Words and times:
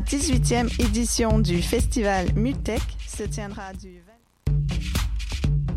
La 0.00 0.06
18e 0.06 0.80
édition 0.80 1.38
du 1.40 1.60
festival 1.60 2.32
Mutech 2.34 2.80
se 3.06 3.24
tiendra 3.24 3.74
du 3.74 4.02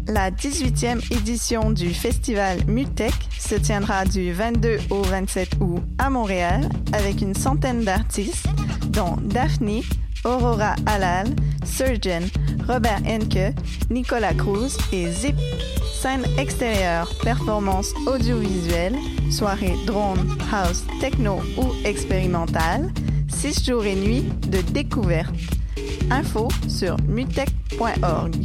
la 0.07 0.31
18e 0.31 1.01
édition 1.11 1.71
du 1.71 1.93
festival 1.93 2.59
Mutech 2.67 3.13
se 3.37 3.55
tiendra 3.55 4.05
du 4.05 4.31
22 4.31 4.79
au 4.91 5.01
27 5.01 5.49
août 5.59 5.83
à 5.97 6.09
Montréal 6.09 6.69
avec 6.93 7.21
une 7.21 7.35
centaine 7.35 7.83
d'artistes 7.83 8.47
dont 8.87 9.17
Daphne, 9.21 9.81
Aurora 10.23 10.75
Alal, 10.85 11.27
Surgeon, 11.65 12.23
Robert 12.65 13.01
Henke, 13.05 13.53
Nicolas 13.89 14.33
Cruz 14.33 14.77
et 14.93 15.11
Zip. 15.11 15.35
Scène 16.01 16.25
extérieure, 16.37 17.09
performance 17.23 17.93
audiovisuelle, 18.07 18.95
soirée 19.31 19.75
drone, 19.85 20.37
house, 20.51 20.83
techno 20.99 21.39
ou 21.57 21.71
expérimentale, 21.85 22.91
6 23.43 23.65
jours 23.65 23.85
et 23.85 23.95
nuits 23.95 24.23
de 24.47 24.61
découverte. 24.71 25.35
Info 26.09 26.47
sur 26.69 26.95
mutech.org. 27.09 28.35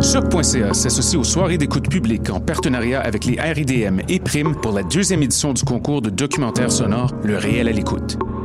Choc.ca 0.00 0.72
s'associe 0.72 1.20
aux 1.20 1.24
soirées 1.24 1.58
d'écoute 1.58 1.90
publique 1.90 2.30
en 2.30 2.38
partenariat 2.38 3.00
avec 3.00 3.24
les 3.24 3.40
RIDM 3.40 4.02
et 4.08 4.20
Prime 4.20 4.54
pour 4.54 4.70
la 4.70 4.84
deuxième 4.84 5.24
édition 5.24 5.52
du 5.52 5.64
concours 5.64 6.02
de 6.02 6.10
documentaire 6.10 6.70
sonore 6.70 7.10
Le 7.24 7.36
réel 7.36 7.66
à 7.66 7.72
l'écoute. 7.72 8.16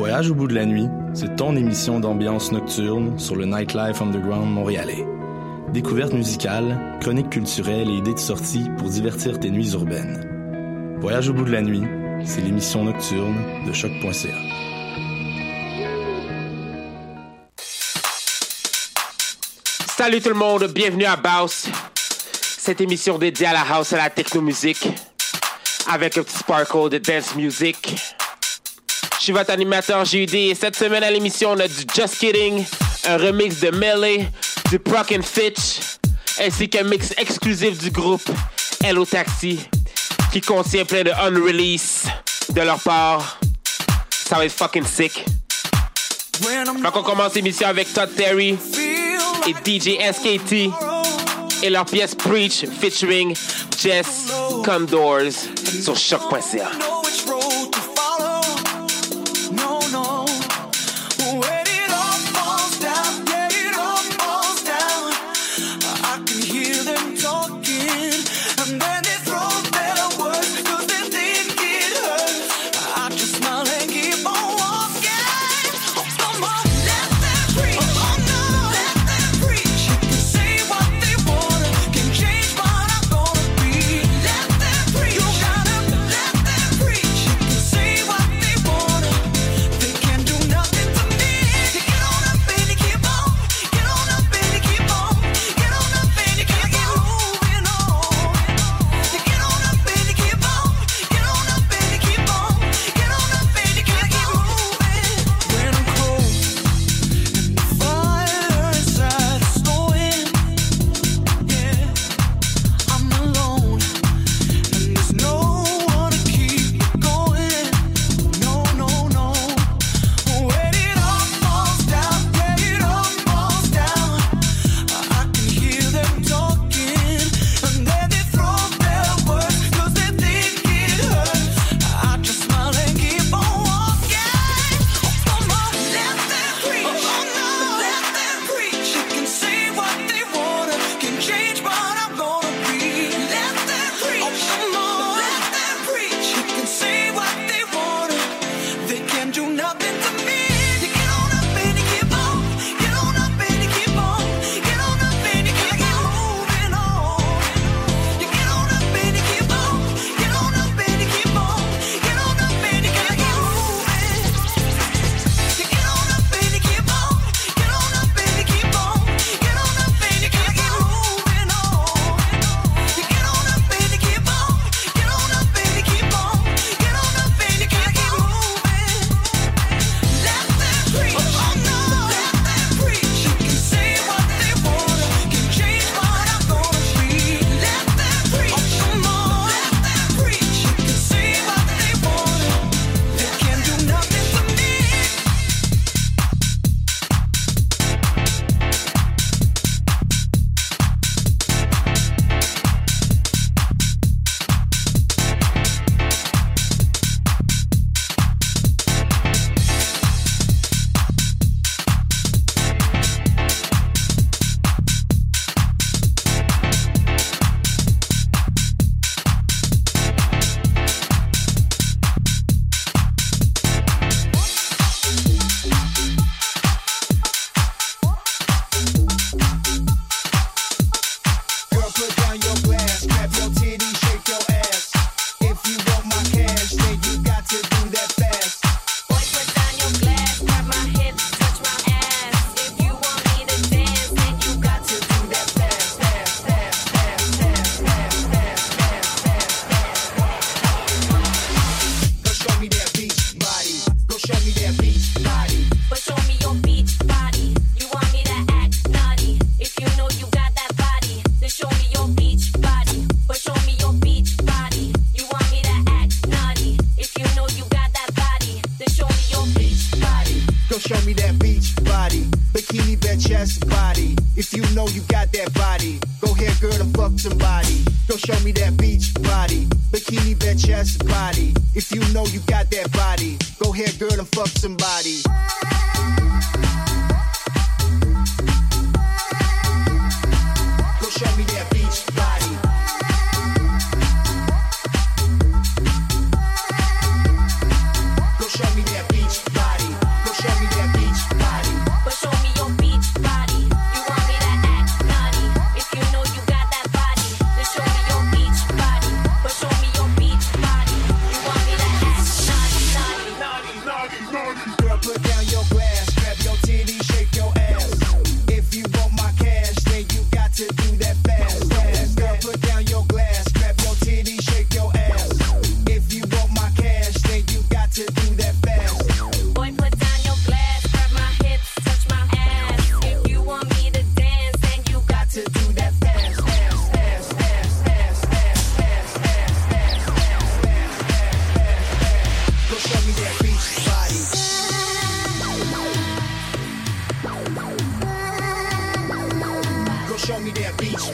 Voyage 0.00 0.30
au 0.30 0.34
bout 0.34 0.48
de 0.48 0.54
la 0.54 0.64
nuit, 0.64 0.88
c'est 1.12 1.36
ton 1.36 1.54
émission 1.54 2.00
d'ambiance 2.00 2.52
nocturne 2.52 3.18
sur 3.18 3.36
le 3.36 3.44
Nightlife 3.44 4.00
Underground 4.00 4.50
montréalais. 4.50 5.06
Découvertes 5.74 6.14
musicales, 6.14 6.96
chroniques 7.02 7.28
culturelles 7.28 7.90
et 7.90 7.96
idées 7.98 8.14
de 8.14 8.18
sortie 8.18 8.64
pour 8.78 8.88
divertir 8.88 9.38
tes 9.38 9.50
nuits 9.50 9.72
urbaines. 9.72 10.96
Voyage 11.02 11.28
au 11.28 11.34
bout 11.34 11.44
de 11.44 11.52
la 11.52 11.60
nuit, 11.60 11.82
c'est 12.24 12.40
l'émission 12.40 12.84
nocturne 12.84 13.36
de 13.66 13.72
choc.ca. 13.74 14.34
Salut 19.98 20.22
tout 20.22 20.30
le 20.30 20.34
monde, 20.34 20.64
bienvenue 20.72 21.04
à 21.04 21.16
Baus. 21.16 21.68
Cette 22.32 22.80
émission 22.80 23.18
dédiée 23.18 23.48
à 23.48 23.52
la 23.52 23.66
house 23.70 23.92
et 23.92 23.96
à 23.96 24.04
la 24.04 24.08
techno-musique. 24.08 24.88
Avec 25.90 26.16
un 26.16 26.22
petit 26.22 26.38
sparkle 26.38 26.88
de 26.88 26.96
dance 26.96 27.36
music. 27.36 28.16
Je 29.20 29.24
suis 29.24 29.32
votre 29.34 29.50
animateur 29.50 30.02
JD 30.02 30.34
et 30.34 30.54
cette 30.54 30.74
semaine 30.74 31.04
à 31.04 31.10
l'émission, 31.10 31.50
on 31.50 31.60
a 31.60 31.68
du 31.68 31.84
Just 31.94 32.16
Kidding, 32.16 32.64
un 33.06 33.18
remix 33.18 33.60
de 33.60 33.68
Melee, 33.70 34.26
du 34.70 34.78
Proc 34.78 35.12
and 35.12 35.20
Fitch, 35.22 35.78
ainsi 36.40 36.70
qu'un 36.70 36.84
mix 36.84 37.12
exclusif 37.18 37.76
du 37.76 37.90
groupe 37.90 38.26
Hello 38.82 39.04
Taxi, 39.04 39.60
qui 40.32 40.40
contient 40.40 40.86
plein 40.86 41.02
de 41.02 41.10
unrelease 41.10 42.04
de 42.48 42.62
leur 42.62 42.80
part. 42.80 43.38
Ça 44.10 44.36
va 44.36 44.46
être 44.46 44.52
fucking 44.52 44.86
sick. 44.86 45.26
Donc 46.82 46.96
on 46.96 47.02
commence 47.02 47.34
l'émission 47.34 47.68
avec 47.68 47.92
Todd 47.92 48.08
Terry 48.16 48.56
et 49.46 49.52
DJ 49.52 49.98
SKT 50.14 50.70
et 51.62 51.68
leur 51.68 51.84
pièce 51.84 52.14
Preach 52.14 52.64
featuring 52.80 53.36
Jess 53.78 54.32
Condors 54.64 55.34
sur 55.82 55.94
choc.ca. 55.94 56.99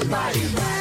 body. 0.07 0.76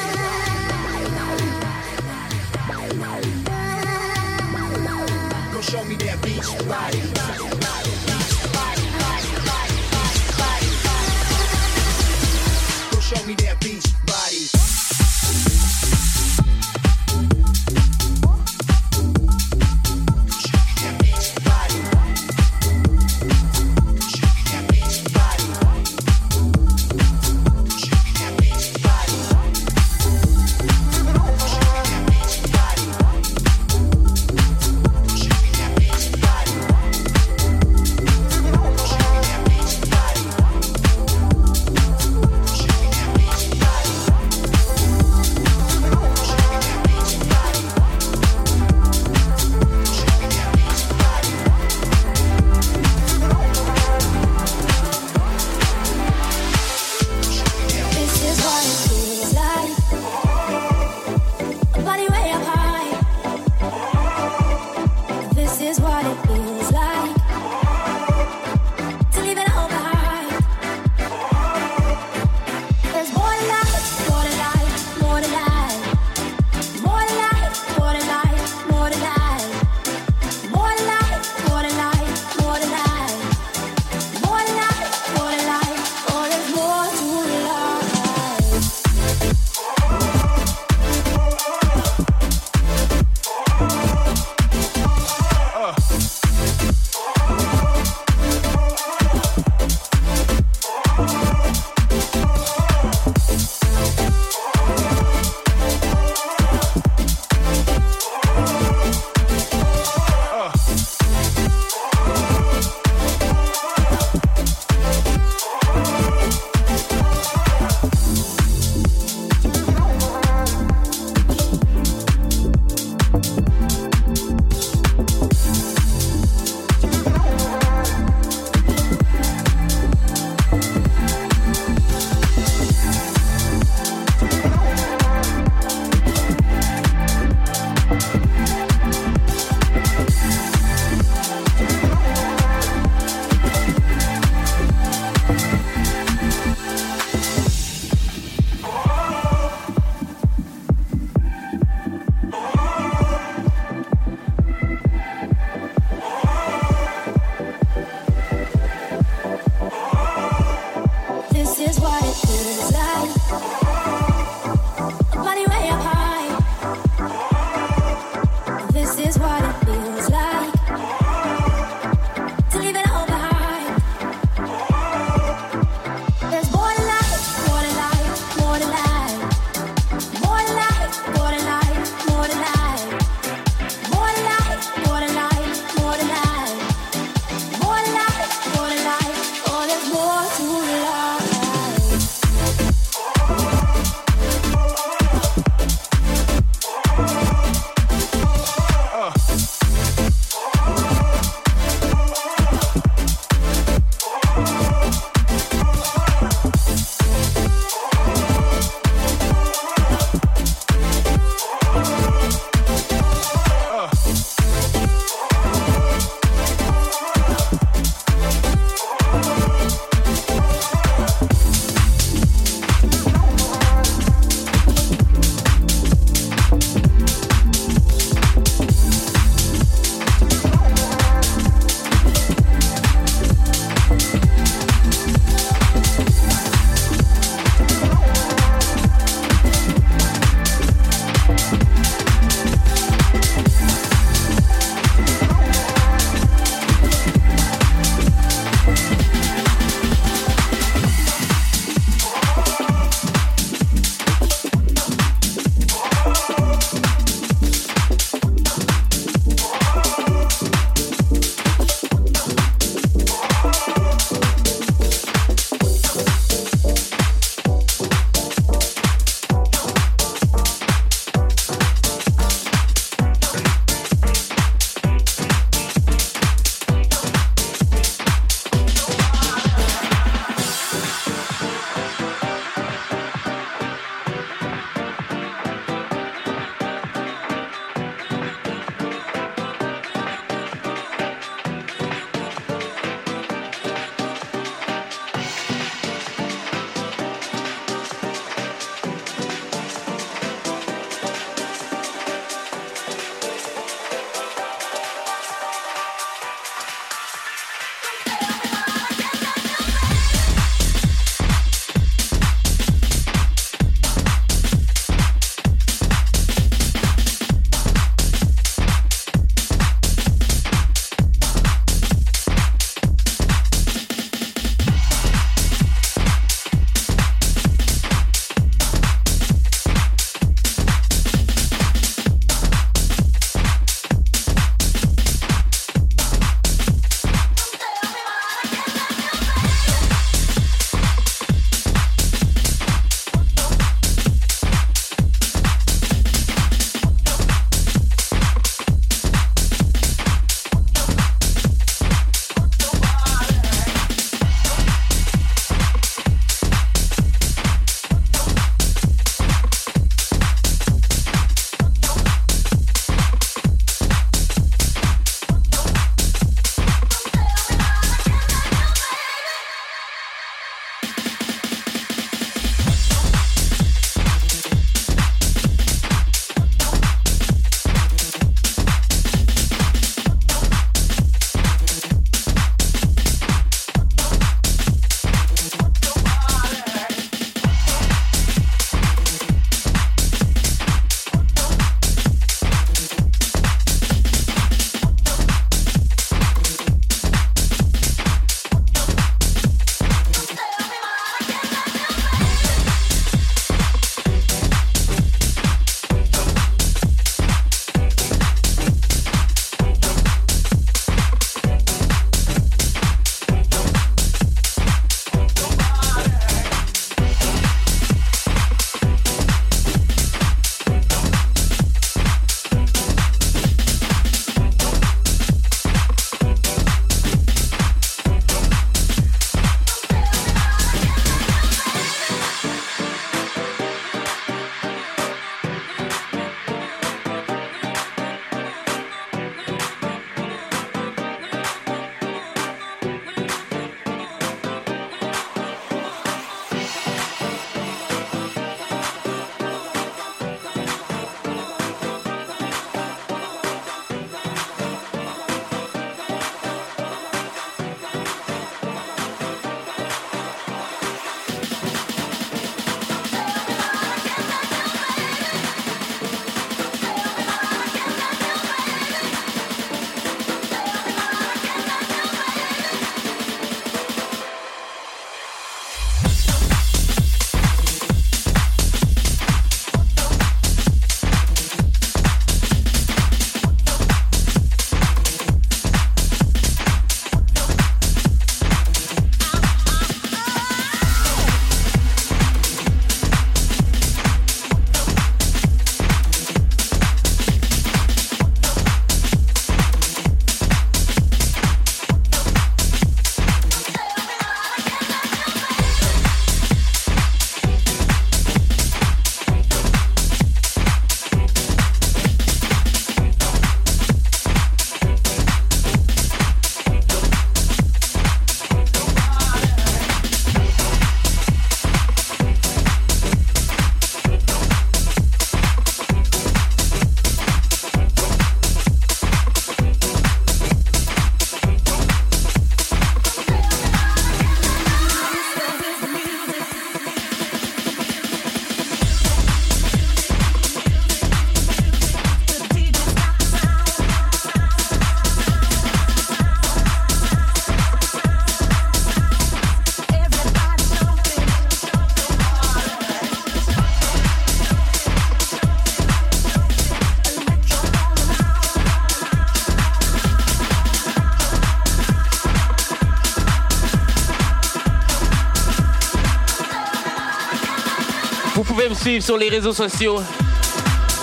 Suivre 568.86 569.04
sur 569.04 569.16
les 569.16 569.28
réseaux 569.28 569.52
sociaux. 569.52 570.00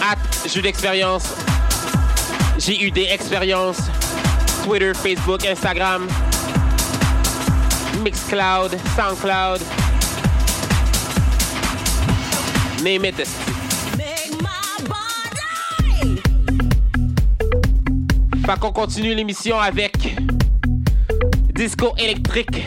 At 0.01 0.15
Jeux 0.47 0.61
d'expérience. 0.61 1.33
JUD 2.57 2.97
Expérience. 2.97 3.77
Twitter, 4.63 4.93
Facebook, 4.93 5.45
Instagram. 5.45 6.07
Mixcloud, 8.01 8.77
Soundcloud. 8.95 9.59
Name 12.85 13.03
it. 13.03 13.27
Fait 18.45 18.59
qu'on 18.61 18.71
continue 18.71 19.13
l'émission 19.13 19.59
avec 19.59 20.15
Disco 21.53 21.93
électrique 21.97 22.65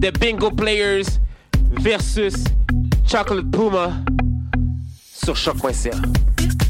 The 0.00 0.10
Bingo 0.18 0.50
Players 0.50 1.19
versus 1.80 2.44
Chocolate 3.06 3.50
Puma 3.50 3.92
sur 5.12 5.34
choc.ca. 5.34 6.69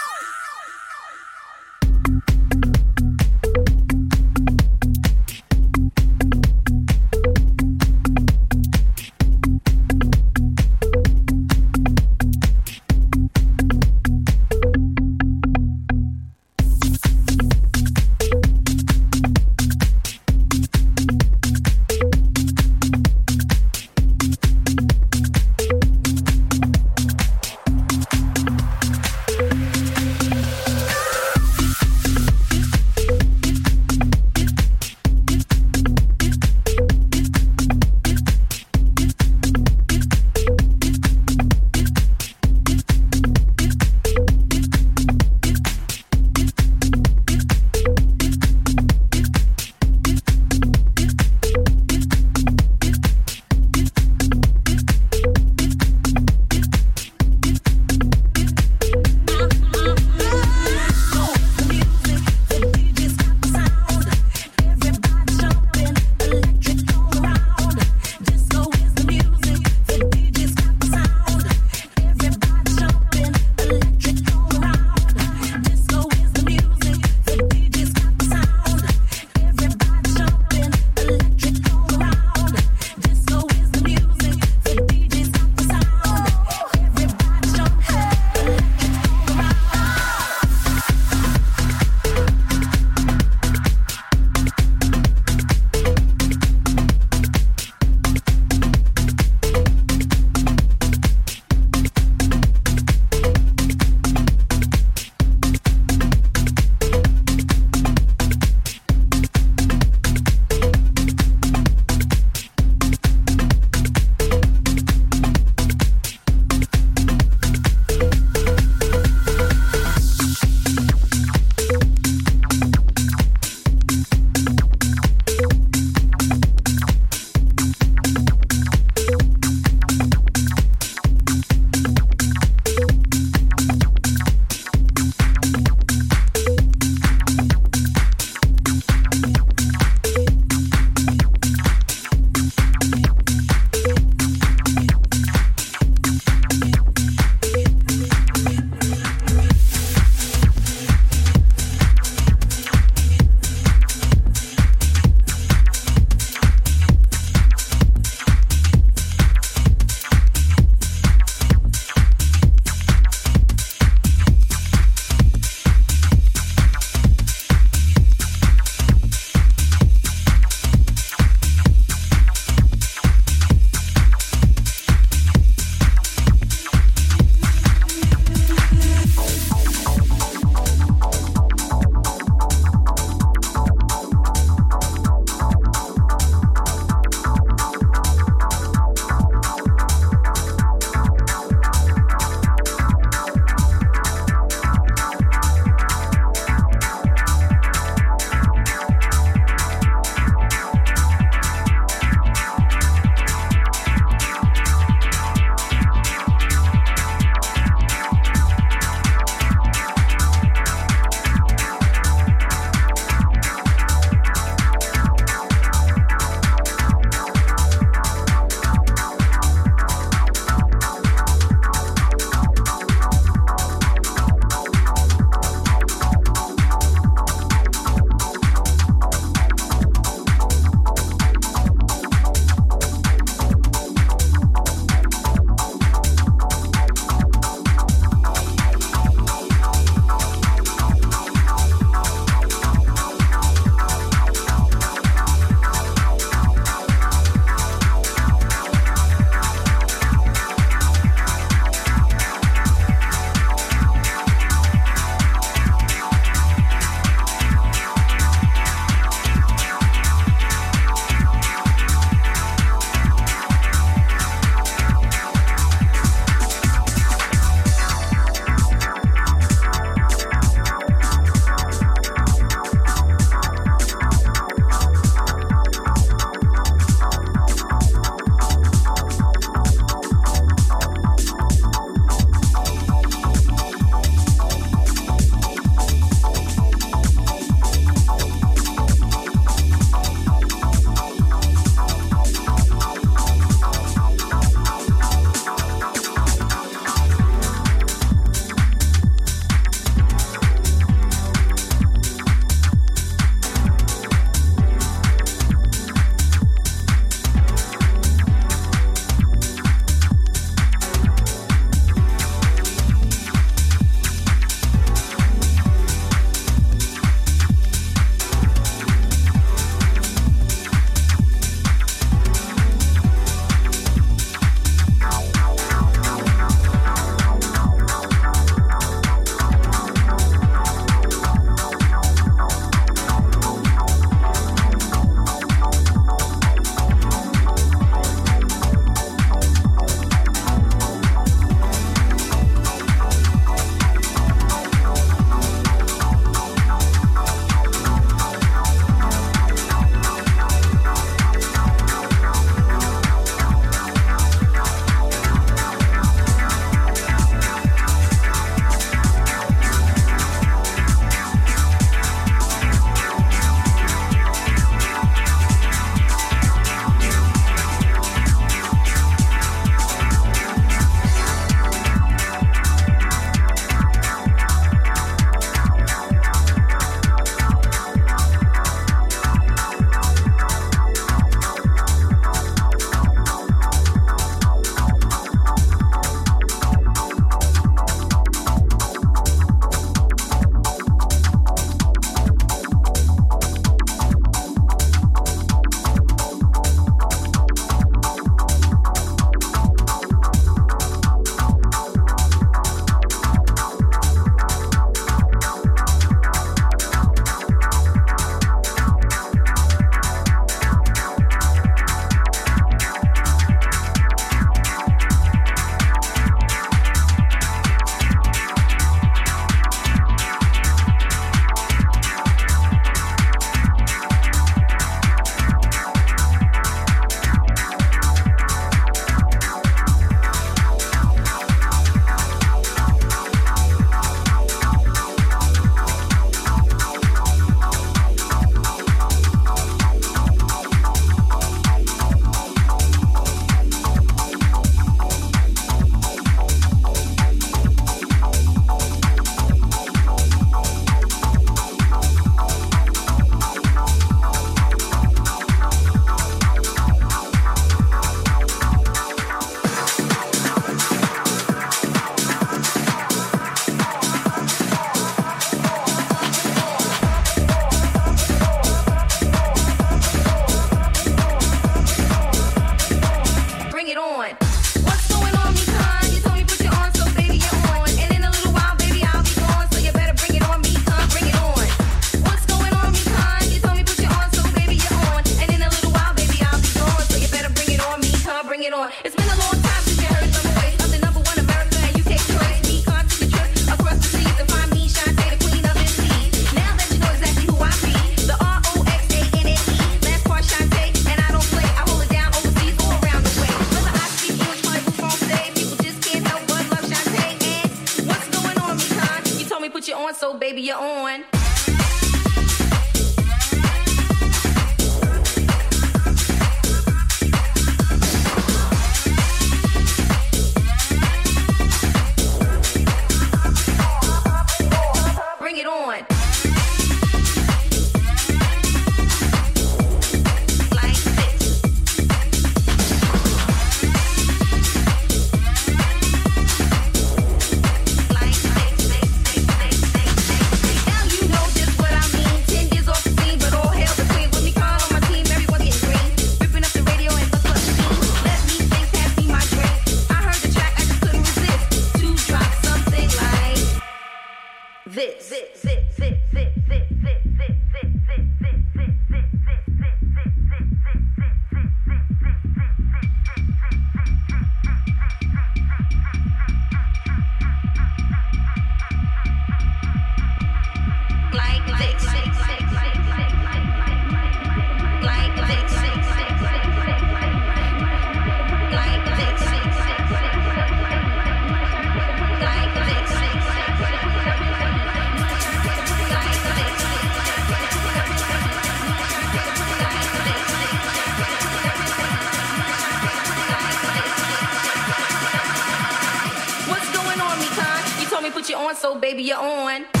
so 598.75 598.95
baby, 598.95 599.23
you're 599.23 599.37
on. 599.37 600.00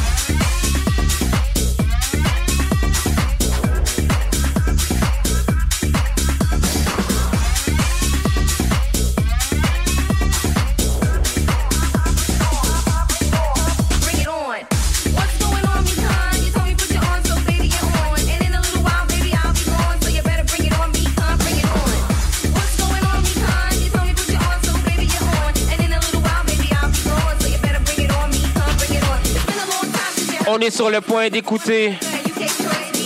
Est 30.63 30.71
sur 30.71 30.89
le 30.89 31.01
point 31.01 31.29
d'écouter 31.29 31.93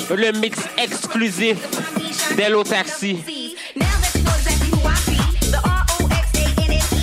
le 0.10 0.32
mix 0.40 0.60
exclusif 0.78 1.58
d'Hello 2.36 2.64
Taxi, 2.64 3.18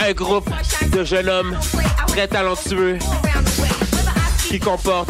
un 0.00 0.12
groupe 0.12 0.50
de 0.90 1.04
jeunes 1.04 1.28
hommes 1.28 1.58
très 2.08 2.28
talentueux 2.28 2.98
qui 4.48 4.58
comporte 4.58 5.08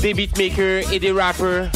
des 0.00 0.14
beatmakers 0.14 0.92
et 0.92 0.98
des 0.98 1.12
rappers. 1.12 1.70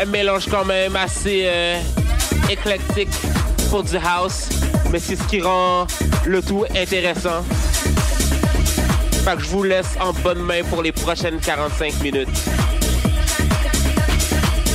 Un 0.00 0.04
mélange 0.06 0.46
quand 0.50 0.64
même 0.64 0.94
assez 0.96 1.44
euh, 1.46 1.80
éclectique 2.48 3.10
pour 3.70 3.82
du 3.82 3.96
house, 3.96 4.48
mais 4.90 4.98
c'est 4.98 5.16
ce 5.16 5.22
qui 5.24 5.40
rend 5.40 5.86
le 6.26 6.42
tout 6.42 6.64
intéressant. 6.76 7.44
Fait 9.24 9.36
que 9.36 9.42
je 9.42 9.48
vous 9.48 9.62
laisse 9.64 9.96
en 10.00 10.12
bonne 10.14 10.42
main 10.42 10.62
pour 10.64 10.82
les 10.82 10.92
prochaines 10.92 11.38
45 11.40 12.00
minutes 12.00 12.28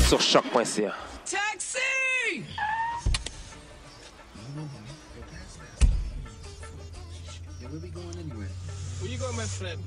sur 0.07 0.21
choc.ca. 0.21 0.93
Where 9.01 9.11
you 9.11 9.17
going, 9.17 9.35
my 9.35 9.43
friend? 9.43 9.79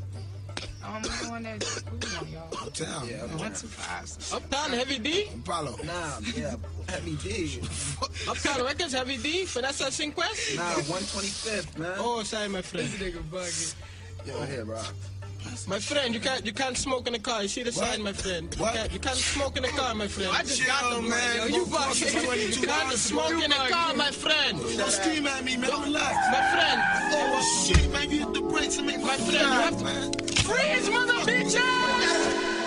I'm 0.85 1.03
going 1.03 1.45
to 1.45 1.83
on 2.21 2.29
y'all. 2.29 2.67
Uptown. 2.67 3.09
Yeah, 3.09 3.25
One 3.37 3.53
fast. 3.53 4.33
Uptown 4.35 4.71
Heavy 4.71 4.99
D? 4.99 5.29
Apollo. 5.35 5.77
Nah, 5.85 6.19
yeah, 6.35 6.55
Heavy 6.89 7.17
D. 7.17 7.61
Uptown 8.29 8.65
Records 8.65 8.93
Heavy 8.93 9.19
D? 9.19 9.45
Vanessa 9.45 9.85
Cinquest? 9.85 10.57
Nah, 10.57 10.75
125th, 10.75 11.79
man. 11.79 11.95
Oh, 11.99 12.23
sorry, 12.23 12.49
my 12.49 12.63
friend. 12.63 12.89
Nigga 12.89 13.23
buggy. 13.31 13.75
Yo, 14.29 14.41
here, 14.43 14.65
bro. 14.65 14.79
My 15.67 15.79
friend, 15.79 16.13
you 16.15 16.21
can't 16.21 16.45
you 16.45 16.53
can't 16.53 16.77
smoke 16.77 17.07
in 17.07 17.15
the 17.15 17.19
car. 17.19 17.41
You 17.43 17.49
see 17.49 17.63
the 17.63 17.73
sign, 17.73 18.03
my 18.03 18.13
friend. 18.13 18.55
You 18.59 18.65
can't, 18.65 18.93
you 18.93 18.99
can't 18.99 19.17
smoke 19.17 19.57
in 19.57 19.63
the 19.63 19.69
car, 19.71 19.95
my 19.95 20.07
friend. 20.07 20.31
I 20.33 20.43
just 20.43 20.67
got 20.67 20.95
the 20.95 21.01
man. 21.03 21.37
Yo, 21.37 21.47
you 21.47 21.65
bugging. 21.65 22.61
You 22.61 22.67
can't 22.67 22.93
smoke 22.99 23.33
in 23.33 23.49
the 23.51 23.57
car, 23.71 23.95
my 23.95 24.11
friend. 24.11 24.59
Don't 24.77 24.91
scream 24.91 25.27
at 25.27 25.45
me, 25.45 25.57
man. 25.57 25.71
Relax. 25.71 26.15
My 26.37 26.43
friend, 26.53 26.81
Oh, 27.15 27.65
shit, 27.67 27.91
man. 27.93 28.11
You 28.11 28.19
hit 28.27 28.35
the 28.35 28.43
brakes 28.43 28.77
and 28.79 28.87
make 28.87 29.01
My 29.01 29.17
friend, 29.17 29.33
you 29.33 29.39
have 29.39 29.79
to- 29.79 30.43
freeze, 30.43 30.91
mother 30.91 31.15
bitches! 31.31 32.58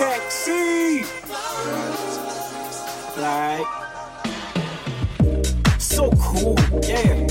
Taxi. 0.00 1.04
Like, 3.20 3.66
so 5.78 6.10
cool, 6.12 6.56
yeah. 6.88 7.28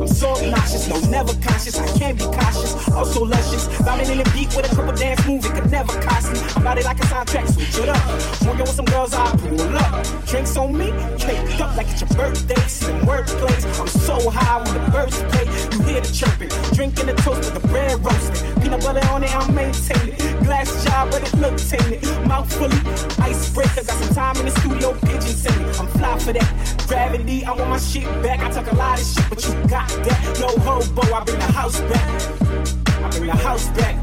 I'm 0.00 0.06
so 0.06 0.30
obnoxious, 0.30 0.88
no, 0.88 1.00
never 1.10 1.32
conscious. 1.42 1.76
I 1.76 1.86
can't 1.98 2.16
be 2.16 2.24
cautious, 2.24 2.88
also 2.90 3.24
luscious. 3.24 3.66
Bounding 3.82 4.10
in 4.12 4.18
the 4.18 4.30
beat 4.32 4.54
with 4.54 4.70
a 4.70 4.74
couple 4.76 4.92
dance 4.92 5.26
moves, 5.26 5.46
it 5.46 5.54
could 5.54 5.70
never 5.72 5.92
cost 6.02 6.32
me. 6.32 6.38
I'm 6.54 6.62
about 6.62 6.78
it 6.78 6.84
like 6.84 7.00
a 7.00 7.06
soundtrack, 7.06 7.48
switch 7.52 7.78
it 7.82 7.88
up. 7.88 8.04
Working 8.46 8.66
with 8.66 8.76
some 8.80 8.84
girls, 8.84 9.12
I 9.12 9.36
pull 9.36 9.76
up. 9.76 10.26
Drinks 10.26 10.56
on 10.56 10.76
me, 10.78 10.92
caked 11.18 11.60
up 11.60 11.76
like 11.76 11.88
it's 11.90 12.00
your 12.00 12.10
birthday. 12.10 12.60
See 12.68 12.86
the 12.86 13.06
workplace, 13.06 13.64
I'm 13.80 13.88
so 13.88 14.30
high 14.30 14.62
when 14.62 14.74
the 14.74 14.90
birds. 14.92 15.18
You 15.74 15.82
hear 15.82 16.00
the 16.00 16.12
chirping, 16.12 16.50
drinking 16.74 17.06
the 17.06 17.14
toast 17.14 17.52
with 17.52 17.60
the 17.60 17.68
bread 17.68 18.04
roasted. 18.04 18.23
Peanut 18.64 18.82
butter 18.82 19.06
on 19.10 19.22
it, 19.22 19.36
I'm 19.36 19.54
maintaining. 19.54 20.16
Glass 20.42 20.84
jar, 20.84 21.06
but 21.10 21.22
it 21.22 21.34
look 21.34 21.58
tainted. 21.58 22.02
Mouth 22.26 22.50
fully, 22.50 22.80
icebreaker. 23.22 23.84
Got 23.84 24.02
some 24.02 24.14
time 24.14 24.36
in 24.38 24.46
the 24.46 24.58
studio, 24.60 24.94
pigeon 25.00 25.20
singing. 25.20 25.68
I'm 25.78 25.86
fly 25.88 26.18
for 26.18 26.32
that. 26.32 26.84
Gravity, 26.88 27.44
I 27.44 27.52
want 27.52 27.68
my 27.68 27.78
shit 27.78 28.04
back. 28.22 28.40
I 28.40 28.50
talk 28.50 28.72
a 28.72 28.74
lot 28.74 28.98
of 28.98 29.04
shit, 29.04 29.28
but 29.28 29.44
you 29.46 29.52
got 29.68 29.88
that. 29.88 30.38
No 30.40 30.48
hobo, 30.64 31.02
I 31.14 31.24
bring 31.24 31.38
the 31.38 31.52
house 31.52 31.78
back. 31.82 32.08
I 33.04 33.10
bring 33.10 33.26
the 33.26 33.36
house 33.36 33.68
back. 33.76 33.96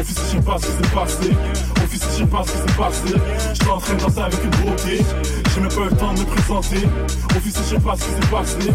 Office, 0.00 0.16
je 0.16 0.32
sais 0.32 0.40
pas 0.40 0.58
ce 0.58 0.66
qui 0.66 0.72
s'est 0.72 0.94
passé. 0.94 1.30
Office, 1.30 1.73
je 2.14 2.18
sais 2.18 2.26
pas 2.26 2.42
ce 2.44 2.52
qui 2.52 2.58
s'est 2.58 2.78
passé. 2.78 3.20
J'étais 3.52 3.70
en 3.70 3.78
train 3.78 3.94
de 3.94 4.00
danser 4.00 4.20
avec 4.20 4.44
une 4.44 4.50
beauté. 4.50 5.04
J'ai 5.52 5.60
même 5.60 5.70
pas 5.70 5.80
eu 5.80 5.88
le 5.90 5.96
temps 5.96 6.14
de 6.14 6.20
me 6.20 6.24
présenter. 6.24 6.88
Office, 7.36 7.56
je 7.56 7.74
sais 7.74 7.80
pas 7.80 7.96
ce 7.96 8.04
qui 8.04 8.10
s'est 8.10 8.30
passé. 8.30 8.70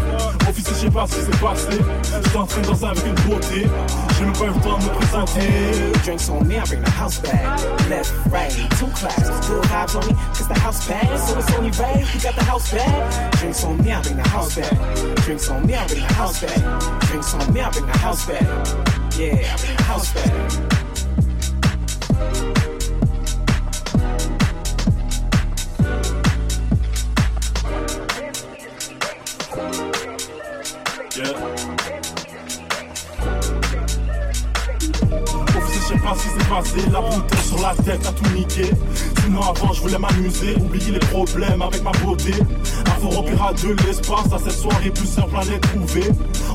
Office, 0.48 0.68
je 0.68 0.74
sais 0.74 0.90
pas 0.90 1.06
ce 1.06 1.14
qui 1.14 1.22
s'est 1.22 1.42
passé. 1.42 1.78
J'étais 2.22 2.36
en 2.36 2.46
train 2.46 2.60
de 2.60 2.66
danser 2.66 2.84
avec 2.84 3.06
une 3.06 3.30
beauté. 3.30 3.66
J'ai 4.18 4.24
même 4.24 4.32
pas 4.32 4.44
eu 4.44 4.48
le 4.48 4.60
temps 4.60 4.78
de 4.78 4.84
me 4.84 4.90
présenter. 4.90 5.48
Drinks 6.04 6.28
on 6.30 6.44
me, 6.44 6.54
I 6.54 6.62
bring 6.66 6.82
the 6.82 6.90
house 6.90 7.18
back. 7.20 7.42
Left, 7.88 8.12
right, 8.30 8.50
two 8.78 8.86
classes. 8.94 9.30
Good 9.48 9.64
vibes 9.64 9.96
on 9.96 10.06
me, 10.06 10.14
cause 10.34 10.48
the 10.48 10.58
house 10.58 10.86
bad. 10.86 11.18
So 11.18 11.38
it's 11.38 11.52
only 11.56 11.70
right, 11.70 12.04
we 12.14 12.20
got 12.20 12.34
the 12.34 12.44
house 12.44 12.70
back. 12.72 13.32
Drinks 13.32 13.64
on 13.64 13.78
me, 13.82 13.92
I 13.92 14.02
bring 14.02 14.16
the 14.16 14.28
house 14.28 14.56
back. 14.56 15.16
Drinks 15.24 15.48
on 15.48 15.66
me, 15.66 15.74
I 15.74 15.86
bring 15.86 16.00
the 16.00 16.14
house 16.14 16.40
back. 16.40 17.00
Drinks 17.08 17.34
on 17.34 17.52
me, 17.52 17.60
I 17.60 17.70
bring 17.70 17.86
the 17.86 17.98
house 17.98 18.26
back. 18.26 18.42
Yeah, 19.16 19.32
I 19.32 19.56
bring 19.56 19.76
the 19.76 19.82
house 19.84 20.12
back. 20.12 20.79
La 37.76 37.82
tête 37.82 38.06
a 38.06 38.12
tout 38.12 38.30
niqué. 38.34 38.70
Sinon, 39.22 39.42
avant, 39.42 39.72
je 39.72 39.80
voulais 39.82 39.98
m'amuser. 39.98 40.56
Oublier 40.56 40.92
les 40.92 40.98
problèmes 40.98 41.62
avec 41.62 41.82
ma 41.82 41.92
beauté. 41.92 42.32
Avant, 42.96 43.10
remplir 43.10 43.76
de 43.76 43.86
l'espace. 43.86 44.32
À 44.32 44.38
cette 44.38 44.58
soirée, 44.58 44.90
plusieurs 44.90 45.28
planètes 45.28 45.60
trouvées. 45.60 46.10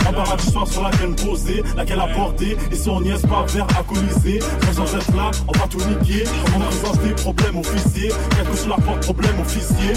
Embarras 0.07 0.36
du 0.38 0.51
soir 0.51 0.68
sur 0.68 0.84
la 0.84 0.89
graine 0.91 1.16
posée. 1.16 1.63
Laquelle 1.78 1.99
a 1.99 2.07
porté. 2.07 2.57
Et 2.72 2.76
son 2.76 3.01
nièce 3.01 3.22
pas 3.22 3.45
vert 3.47 3.68
alcoolisé. 3.78 4.39
Sans 4.74 4.95
être 4.95 5.16
là, 5.16 5.32
on 5.47 5.57
va 5.57 5.68
tout 5.68 5.78
niquer. 5.78 6.26
En 6.55 6.59
présence 6.59 6.99
des 6.99 7.13
problèmes 7.13 7.57
officiers. 7.57 8.11
Quelque 8.36 8.57
sur 8.57 8.70
la 8.70 8.78
porte, 8.78 9.03
problème 9.03 9.39
officier. 9.39 9.93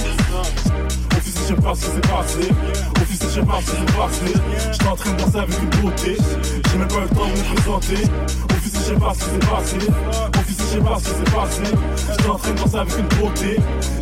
Officier, 1.16 1.41
je 1.49 1.55
sais 1.55 1.61
pas 1.61 1.75
ce 1.75 1.81
qui 1.81 1.91
s'est 1.91 2.01
passé. 2.01 2.49
Officier, 3.03 3.29
je 3.29 3.35
sais 3.35 3.47
pas 3.47 3.61
ce 3.61 3.71
qui 3.71 3.77
s'est 3.77 3.99
passé. 3.99 4.33
J'étais 4.73 4.87
en 4.87 4.97
train 4.97 5.12
de 5.12 5.23
danser 5.23 5.39
avec 5.39 5.57
une 5.62 5.83
beauté. 5.83 6.16
J'ai 6.71 6.79
même 6.79 6.89
pas 6.89 6.97
eu 6.97 7.01
le 7.01 7.09
temps 7.09 7.27
de 7.27 7.39
me 7.39 7.55
présenter. 7.55 8.11
Officier, 8.51 8.81
je 8.81 8.95
sais 8.95 9.01
pas 9.01 9.12
ce 9.14 9.19
qui 9.19 9.31
s'est 9.31 9.51
passé. 9.51 10.28
Officier, 10.49 10.65
je 10.67 10.79
sais 10.79 10.81
pas 10.81 10.99
ce 10.99 11.05
qui 11.05 11.11
s'est 11.11 11.37
passé. 11.37 11.63
J'étais 12.11 12.29
en 12.29 12.37
train 12.37 12.51
de 12.51 12.59
danser 12.59 12.77
avec 12.77 12.99
une 12.99 13.09
beauté. 13.09 13.57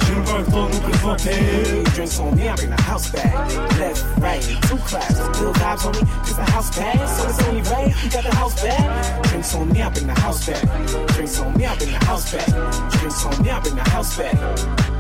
J'ai 0.07 0.15
même 0.15 0.25
pas 0.25 0.39
le 0.39 0.45
temps 0.45 0.69
de 0.69 0.75
me 0.75 0.81
présenter. 0.81 1.83
Drinks 1.95 2.21
on 2.21 2.37
me, 2.37 2.43
I 2.43 2.55
bring 2.55 2.71
the 2.71 2.83
house 2.83 3.11
back. 3.11 3.35
Left, 3.79 4.05
right, 4.21 4.43
two 4.69 4.77
classes. 4.87 5.19
Good 5.39 5.57
vibes 5.57 5.87
on 5.87 5.91
me, 5.91 6.07
cause 6.23 6.37
the 6.37 6.51
house 6.53 6.71
bad. 6.77 7.09
So 7.09 7.29
it's 7.29 7.43
only 7.49 7.63
right, 7.63 7.95
we 8.03 8.09
got 8.09 8.23
the 8.23 8.35
house 8.37 8.63
back. 8.63 9.23
Drinks 9.25 9.55
on 9.55 9.73
me, 9.73 9.83
I 9.83 9.89
bring 9.89 10.07
the 10.07 10.21
house 10.21 10.47
back. 10.47 10.63
Drinks 11.09 11.41
on 11.41 11.53
me, 11.59 11.67
I 11.67 11.75
bring 11.77 11.91
the 11.91 12.05
house 12.05 12.33
back. 12.33 12.47
Drinks 12.93 13.25
on 13.25 13.43
me, 13.43 13.51
I 13.51 13.61
bring 13.61 13.75
the 13.75 13.91
house 13.91 14.17
back. 14.17 14.35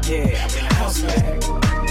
Yeah, 0.09 0.43
I 0.43 0.49
bring 0.51 0.69
the 0.69 0.75
house 0.75 1.01
back. 1.01 1.86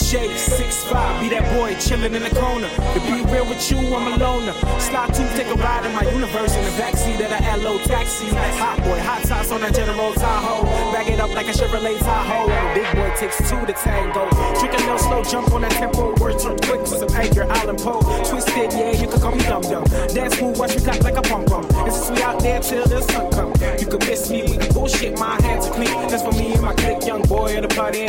It's 0.00 0.10
Jake, 0.10 0.30
6'5", 0.30 1.20
be 1.20 1.28
that 1.28 1.44
boy 1.52 1.74
chillin' 1.74 2.16
in 2.16 2.22
the 2.22 2.32
corner. 2.32 2.70
To 2.70 3.00
be 3.04 3.20
real 3.28 3.44
with 3.44 3.60
you, 3.70 3.76
I'm 3.76 4.08
a 4.08 4.16
loner. 4.16 4.56
Slide 4.80 5.12
two, 5.12 5.28
take 5.36 5.52
a 5.52 5.60
ride 5.60 5.84
in 5.84 5.92
my 5.92 6.08
universe 6.08 6.56
in 6.56 6.64
the 6.64 6.70
backseat 6.80 7.20
of 7.20 7.28
the 7.28 7.40
LO 7.60 7.76
taxi. 7.84 8.32
Hot 8.32 8.80
boy, 8.80 8.98
hot 9.00 9.26
sauce 9.26 9.52
on 9.52 9.60
that 9.60 9.74
General 9.74 10.14
Tahoe. 10.14 10.89
Back 11.00 11.12
it 11.12 11.18
up 11.18 11.34
like 11.34 11.48
a 11.48 11.52
Chevrolet. 11.52 11.96
Big 12.74 12.84
boy 12.94 13.10
takes 13.16 13.38
two 13.48 13.64
to 13.64 13.72
tango. 13.72 14.28
Slow 14.98 15.22
jump 15.22 15.50
on 15.50 15.62
that 15.62 15.72
turn 16.38 16.58
quick 16.60 16.84
to 16.84 16.88
some 16.88 17.08
Poe. 17.78 18.02
Twisted, 18.22 18.70
yeah, 18.74 18.92
you 18.92 19.08
can 19.08 19.18
call 19.18 19.32
me. 19.32 19.40
Dance 20.12 20.38
like 21.02 21.16
a 21.16 21.22
out 22.22 22.38
there. 22.40 22.60
You 23.80 23.86
can 23.86 23.98
miss 24.06 24.28
me 24.28 24.42
with 24.42 24.74
bullshit, 24.74 25.18
my 25.18 25.40
hands 25.40 25.68
clean. 25.70 25.88
That's 26.08 26.22
for 26.22 26.32
me 26.32 26.54
my 26.58 26.74
young 27.06 27.22
boy 27.22 27.58
the 27.62 27.68
party 27.68 28.08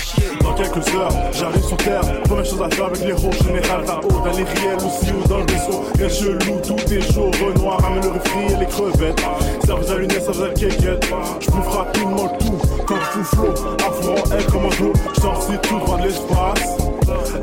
shit. 0.00 0.40
Dans 0.40 0.54
quelques 0.54 0.88
heures, 0.94 1.12
j'arrive 1.32 1.64
sur 1.64 1.76
terre. 1.76 2.00
Première 2.24 2.44
chose 2.46 2.62
à 2.62 2.70
faire 2.70 2.86
avec 2.86 3.00
les 3.00 3.08
héros, 3.10 3.32
général. 3.44 3.84
Dans 3.84 4.24
les 4.24 4.44
riels 4.44 4.76
aussi 4.76 5.12
ou 5.12 5.28
dans 5.28 5.38
le 5.38 5.46
vaisseau. 5.52 5.84
Rien 5.98 6.08
chelou, 6.08 6.60
tout 6.66 6.92
est 6.92 7.12
chaud. 7.12 7.30
Renoir, 7.44 7.80
ramène 7.80 8.02
le 8.02 8.10
refri 8.10 8.54
et 8.54 8.56
les 8.56 8.66
crevettes. 8.66 9.22
Vous 9.64 9.92
a 9.92 9.98
lunettes, 9.98 10.28
le 10.28 10.48
kékette. 10.54 11.06
Je 11.40 11.50
rapidement 11.76 12.21
le 12.24 12.38
tout, 12.38 12.84
comme 12.86 12.98
fou 12.98 13.24
flow. 13.24 13.54
Affront, 13.78 14.36
air 14.36 14.46
commando. 14.46 14.92
Je 15.14 15.20
sorti 15.20 15.52
tout 15.62 15.78
droit 15.78 15.98
de 15.98 16.04
l'espace. 16.04 16.76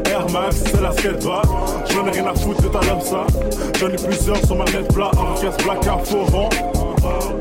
Air 0.05 0.25
Max, 0.31 0.63
c'est 0.65 0.81
la 0.81 0.91
skatebar. 0.91 1.43
J'en 1.89 2.07
ai 2.07 2.11
rien 2.11 2.27
à 2.27 2.35
foutre 2.35 2.61
de 2.61 2.67
ta 2.67 2.79
love 2.79 3.03
ça. 3.03 3.25
J'en 3.79 3.87
ai 3.87 3.95
plusieurs 3.95 4.37
sur 4.45 4.55
ma 4.55 4.65
net 4.65 4.93
plat. 4.93 5.11
En 5.17 5.39
caisse 5.39 5.57
black 5.63 5.87
à. 5.87 5.97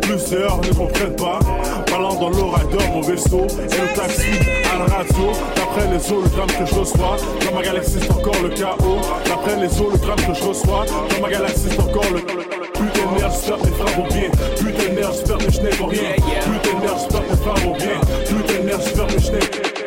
Plusieurs 0.03 0.59
ne 0.59 0.72
comprennent 0.72 1.16
pas. 1.16 1.39
Parlant 1.86 2.14
dans 2.14 2.30
l'orateur, 2.30 2.80
mon 2.93 3.01
vaisseau. 3.01 3.47
Et 3.59 3.80
le 3.80 3.95
taxi 3.95 4.30
à 4.72 4.78
la 4.78 4.97
radio. 4.97 5.32
D'après 5.57 5.89
les 5.93 6.12
hologrammes 6.12 6.47
que 6.59 6.66
je 6.66 6.74
reçois. 6.74 7.16
Dans 7.45 7.55
ma 7.55 7.62
galaxie, 7.62 7.99
c'est 8.01 8.11
encore 8.11 8.43
le 8.43 8.49
chaos. 8.51 9.01
D'après 9.26 9.57
les 9.57 9.80
hologrammes 9.80 10.26
que 10.26 10.34
je 10.34 10.45
reçois. 10.45 10.86
Dans 10.86 11.22
ma 11.22 11.30
galaxie, 11.30 11.68
c'est 11.70 11.80
encore 11.80 12.05
le. 12.12 12.20
De 12.20 12.57
merde, 13.28 13.40
j'espère 13.40 13.58
que 13.58 13.64
mes 13.64 13.72
frères 13.72 13.96
vont 13.96 14.08
bien. 14.08 14.30
Putain 14.56 14.88
de 14.88 14.94
merde, 14.94 15.12
j'espère 15.12 15.38
que 15.38 15.52
je 15.52 15.60
n'ai 15.60 15.70
pour 15.70 15.88
rien. 15.90 16.12
Putain 16.12 16.76
de 16.76 16.82
merde, 16.82 16.98
j'espère 16.98 17.22
que 17.22 17.30
mes 17.30 17.36
frères 17.36 17.54
vont 17.54 17.76
bien. 17.76 18.00
Putain 18.24 18.58
de 18.58 18.66
merde, 18.66 18.82
j'espère 18.84 19.06
que 19.06 19.18
je 19.18 19.32
n'ai 19.32 19.78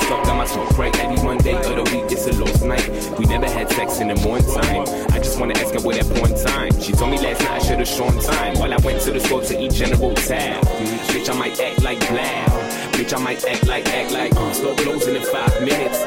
Stuck 0.00 0.28
on 0.28 0.38
my 0.38 0.44
smoke 0.46 0.76
break 0.76 0.96
every 0.98 1.18
one 1.26 1.38
day 1.38 1.54
of 1.54 1.74
the 1.74 1.82
week. 1.92 2.12
It's 2.12 2.26
a 2.26 2.32
lost 2.38 2.64
night. 2.64 2.88
We 3.18 3.26
never 3.26 3.48
had 3.48 3.68
sex 3.70 3.98
in 4.00 4.08
the 4.08 4.14
morning 4.16 4.46
time. 4.46 4.84
I 5.12 5.18
just 5.18 5.40
wanna 5.40 5.54
ask 5.58 5.74
her 5.74 5.80
where 5.80 5.96
that 5.96 6.06
point 6.20 6.36
time. 6.36 6.70
She 6.80 6.92
told 6.92 7.10
me 7.10 7.18
last 7.18 7.40
night 7.40 7.50
I 7.50 7.58
should've 7.58 7.88
shown 7.88 8.20
time. 8.20 8.58
While 8.58 8.72
I 8.72 8.76
went 8.84 9.00
to 9.02 9.10
the 9.10 9.20
store 9.20 9.42
to 9.42 9.60
eat 9.60 9.72
General 9.72 10.14
Tab. 10.14 10.64
Bitch, 11.10 11.28
I 11.28 11.34
might 11.36 11.58
act 11.60 11.82
like 11.82 11.98
Blair. 12.08 12.46
Bitch, 12.92 13.16
I 13.16 13.22
might 13.22 13.44
act 13.44 13.66
like, 13.66 13.88
act 13.88 14.12
like. 14.12 14.32
Uh, 14.36 14.74
closing 14.76 15.16
in 15.16 15.22
five 15.22 15.60
minutes. 15.60 16.04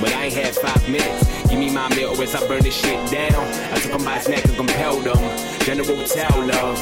But 0.00 0.12
I 0.12 0.26
ain't 0.26 0.34
had 0.34 0.54
five 0.54 0.88
minutes. 0.88 1.29
Give 1.50 1.58
me 1.58 1.68
my 1.68 1.88
or 2.04 2.14
else 2.14 2.34
I 2.36 2.46
burn 2.46 2.62
this 2.62 2.74
shit 2.74 3.10
down. 3.10 3.42
I 3.74 3.78
took 3.80 4.04
by 4.04 4.18
his 4.18 4.28
neck 4.28 4.44
and 4.44 4.56
compelled 4.56 5.04
him. 5.04 5.18
General 5.66 6.06
Tao 6.06 6.46
love. 6.46 6.78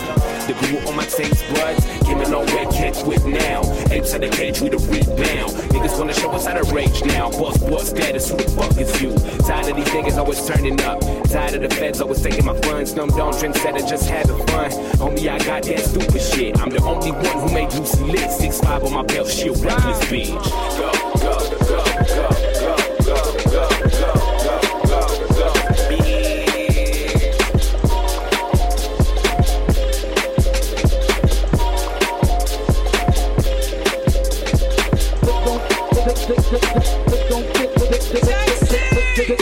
The 0.47 0.53
glue 0.61 0.87
on 0.87 0.95
my 0.95 1.05
taste 1.05 1.43
buds. 1.55 1.87
Came 2.05 2.21
a 2.21 2.29
long 2.29 2.47
way, 2.47 2.67
can't 2.71 2.95
quit 2.97 3.25
now. 3.25 3.63
Apes 3.91 4.13
out 4.13 4.21
the 4.21 4.29
cage, 4.29 4.61
we 4.61 4.69
the 4.69 4.77
rebound. 4.77 5.53
Niggas 5.73 5.99
wanna 5.99 6.13
show 6.13 6.31
us 6.33 6.47
how 6.47 6.53
to 6.53 6.75
rage 6.75 7.03
now. 7.07 7.31
Boss, 7.31 7.57
boss 7.59 7.89
status, 7.89 8.31
who 8.31 8.37
the 8.37 8.51
fuck 8.51 8.77
is 8.77 9.01
you? 9.01 9.11
Tired 9.47 9.69
of 9.69 9.77
these 9.77 9.89
niggas 9.89 10.19
always 10.19 10.47
turning 10.47 10.79
up. 10.83 11.01
Tired 11.31 11.55
of 11.55 11.63
the 11.63 11.75
feds 11.75 12.03
always 12.03 12.21
taking 12.21 12.45
my 12.45 12.59
funds. 12.61 12.95
Numb 12.95 13.09
down, 13.09 13.33
trendsetter, 13.33 13.89
just 13.89 14.07
having 14.09 14.37
fun. 14.49 14.71
Homie, 15.01 15.29
I 15.29 15.39
got 15.39 15.63
that 15.63 15.81
stupid 15.81 16.21
shit. 16.21 16.61
I'm 16.61 16.69
the 16.69 16.83
only 16.83 17.13
one 17.13 17.49
who 17.49 17.55
made 17.55 17.73
Lucy 17.73 18.05
lit. 18.05 18.31
Six 18.31 18.61
five 18.61 18.85
on 18.85 18.93
my 18.93 19.03
belt, 19.03 19.29
she 19.29 19.49
a 19.49 19.53
reckless 19.53 20.05
bitch. 20.05 20.29
Go, 20.77 21.08
Don't 39.29 39.37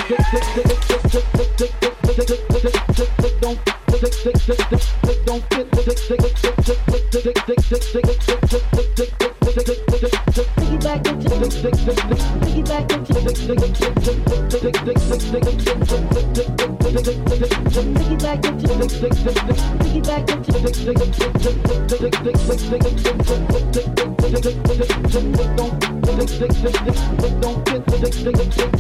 get 28.57 28.76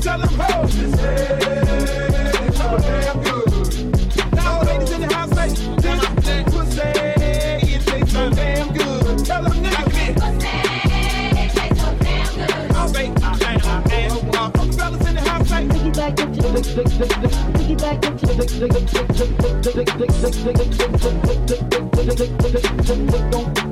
Tell 0.00 0.18
them 0.18 0.28
hoes, 0.30 0.76
this 0.76 1.00
head 1.00 2.48
is 2.48 2.56
so 2.56 2.78
damn 2.78 3.22
good. 3.22 3.49
Don't 23.30 23.69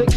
Hello 0.00 0.08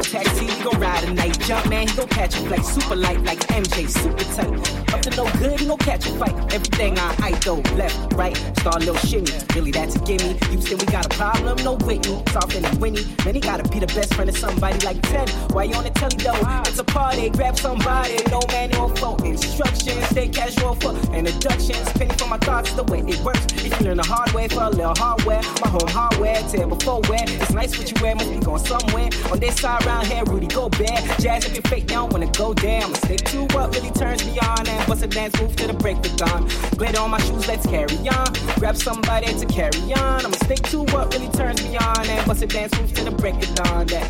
taxi, 0.00 0.46
we 0.46 0.62
gon' 0.64 0.80
ride 0.80 1.04
tonight. 1.04 1.38
Jump 1.42 1.68
man, 1.68 1.86
he 1.86 1.94
gon' 1.94 2.08
catch 2.08 2.34
a 2.34 2.38
flight. 2.38 2.64
Super 2.64 2.96
light 2.96 3.22
like 3.22 3.38
MJ, 3.38 3.88
super 3.88 4.24
tight. 4.34 4.51
Up 4.92 5.00
to 5.02 5.10
no 5.16 5.24
good, 5.38 5.58
he 5.58 5.66
gon' 5.66 5.78
catch 5.78 6.06
a 6.06 6.10
fight. 6.18 6.34
Everything 6.52 6.98
I 6.98 7.14
I 7.22 7.30
though, 7.44 7.62
left, 7.76 8.12
right, 8.14 8.36
start 8.58 8.80
little 8.80 8.96
shimmy. 8.96 9.30
Really, 9.54 9.70
that's 9.70 9.96
a 9.96 10.00
gimme. 10.00 10.24
You 10.24 10.48
Houston, 10.50 10.78
we 10.78 10.86
got 10.86 11.06
a 11.06 11.08
problem, 11.10 11.56
no 11.64 11.76
Whitney. 11.76 12.22
Soft 12.30 12.54
and 12.54 12.80
Winnie. 12.80 13.04
Man, 13.24 13.34
he 13.34 13.40
gotta 13.40 13.68
be 13.68 13.78
the 13.78 13.86
best 13.86 14.14
friend 14.14 14.28
of 14.28 14.36
somebody 14.36 14.78
like 14.84 15.00
Ted. 15.02 15.30
Why 15.52 15.64
you 15.64 15.74
on 15.74 15.84
the 15.84 15.90
telly 15.90 16.16
though? 16.16 16.38
It's 16.66 16.78
a 16.78 16.84
party, 16.84 17.30
grab 17.30 17.58
somebody. 17.58 18.16
No 18.30 18.40
manual 18.48 18.88
for 18.96 19.16
instructions. 19.24 20.04
Stay 20.08 20.28
casual 20.28 20.74
for 20.76 20.92
introductions. 21.14 21.88
Penny 21.92 22.14
for 22.16 22.28
my 22.28 22.38
thoughts, 22.38 22.72
the 22.72 22.84
way 22.84 23.00
it 23.00 23.18
works. 23.20 23.44
If 23.64 23.80
you 23.80 23.86
learn 23.86 23.96
the 23.96 24.06
hard 24.06 24.30
way 24.32 24.48
for 24.48 24.62
a 24.62 24.70
little 24.70 24.94
hardware, 24.96 25.42
my 25.62 25.68
home 25.68 25.88
hardware, 25.88 26.36
tear 26.48 26.66
before 26.66 27.00
wear. 27.08 27.24
It's 27.26 27.52
nice 27.52 27.78
what 27.78 27.90
you 27.90 27.96
wear, 28.02 28.14
must 28.14 28.30
be 28.30 28.38
going 28.38 28.64
somewhere. 28.64 29.08
On 29.30 29.38
this 29.40 29.56
side 29.60 29.84
around 29.86 30.06
here, 30.06 30.24
Rudy 30.24 30.48
go 30.48 30.68
bad. 30.68 31.00
Jazz 31.18 31.46
if 31.46 31.56
you 31.56 31.62
fake, 31.62 31.84
you 31.84 31.96
don't 31.96 32.12
wanna 32.12 32.30
go 32.32 32.52
down. 32.52 32.82
I'ma 32.82 32.94
stick 32.94 33.24
to 33.32 33.44
what 33.54 33.74
really 33.74 33.90
turns 33.90 34.24
me 34.24 34.38
on 34.40 34.66
and 34.66 34.81
bust 34.86 35.02
a 35.02 35.06
dance 35.06 35.40
move 35.40 35.54
to 35.56 35.66
the 35.66 35.74
break 35.74 35.98
of 35.98 36.16
dawn. 36.16 36.48
Glitter 36.76 37.00
on 37.00 37.10
my 37.10 37.20
shoes, 37.20 37.46
let's 37.46 37.66
carry 37.66 37.96
on. 38.08 38.26
Grab 38.58 38.76
somebody 38.76 39.26
to 39.26 39.46
carry 39.46 39.92
on. 39.94 40.24
I'ma 40.24 40.36
stick 40.44 40.62
to 40.70 40.82
what 40.92 41.12
really 41.14 41.28
turns 41.28 41.62
me 41.62 41.76
on 41.76 42.06
and 42.06 42.26
bust 42.26 42.42
a 42.42 42.46
dance 42.46 42.78
move 42.80 42.92
to 42.94 43.04
the 43.04 43.10
break 43.10 43.34
of 43.34 43.54
dawn. 43.54 43.86
That 43.86 44.08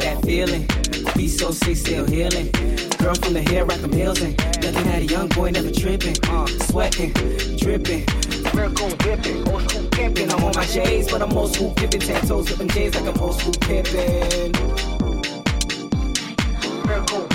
that 0.00 0.22
feeling, 0.24 0.66
be 1.14 1.28
so 1.28 1.50
sick, 1.50 1.76
still 1.76 2.06
healing. 2.06 2.50
Girl 2.98 3.14
from 3.14 3.34
the 3.34 3.42
hair, 3.42 3.64
rock 3.64 3.78
them 3.78 3.92
heels 3.92 4.20
and 4.20 4.36
looking 4.62 4.86
at 4.88 5.02
a 5.02 5.06
young 5.06 5.28
boy, 5.28 5.50
never 5.50 5.70
tripping, 5.70 6.16
uh, 6.28 6.46
sweating, 6.66 7.12
dripping. 7.56 8.04
Miracle 8.54 8.90
whipping, 9.04 9.48
old 9.48 9.70
school 9.70 9.88
pimping. 9.90 10.30
I'm 10.30 10.44
on 10.44 10.52
my 10.54 10.64
J's, 10.66 11.10
but 11.10 11.22
I'm 11.22 11.32
old 11.32 11.54
school 11.54 11.72
pimping. 11.74 12.00
Ten 12.00 12.20
toes, 12.26 12.48
flipping 12.48 12.68
J's 12.68 12.94
like 12.94 13.14
I'm 13.14 13.20
old 13.20 13.38
school 13.40 13.54
pimping. 13.60 14.52
Miracle 16.86 17.31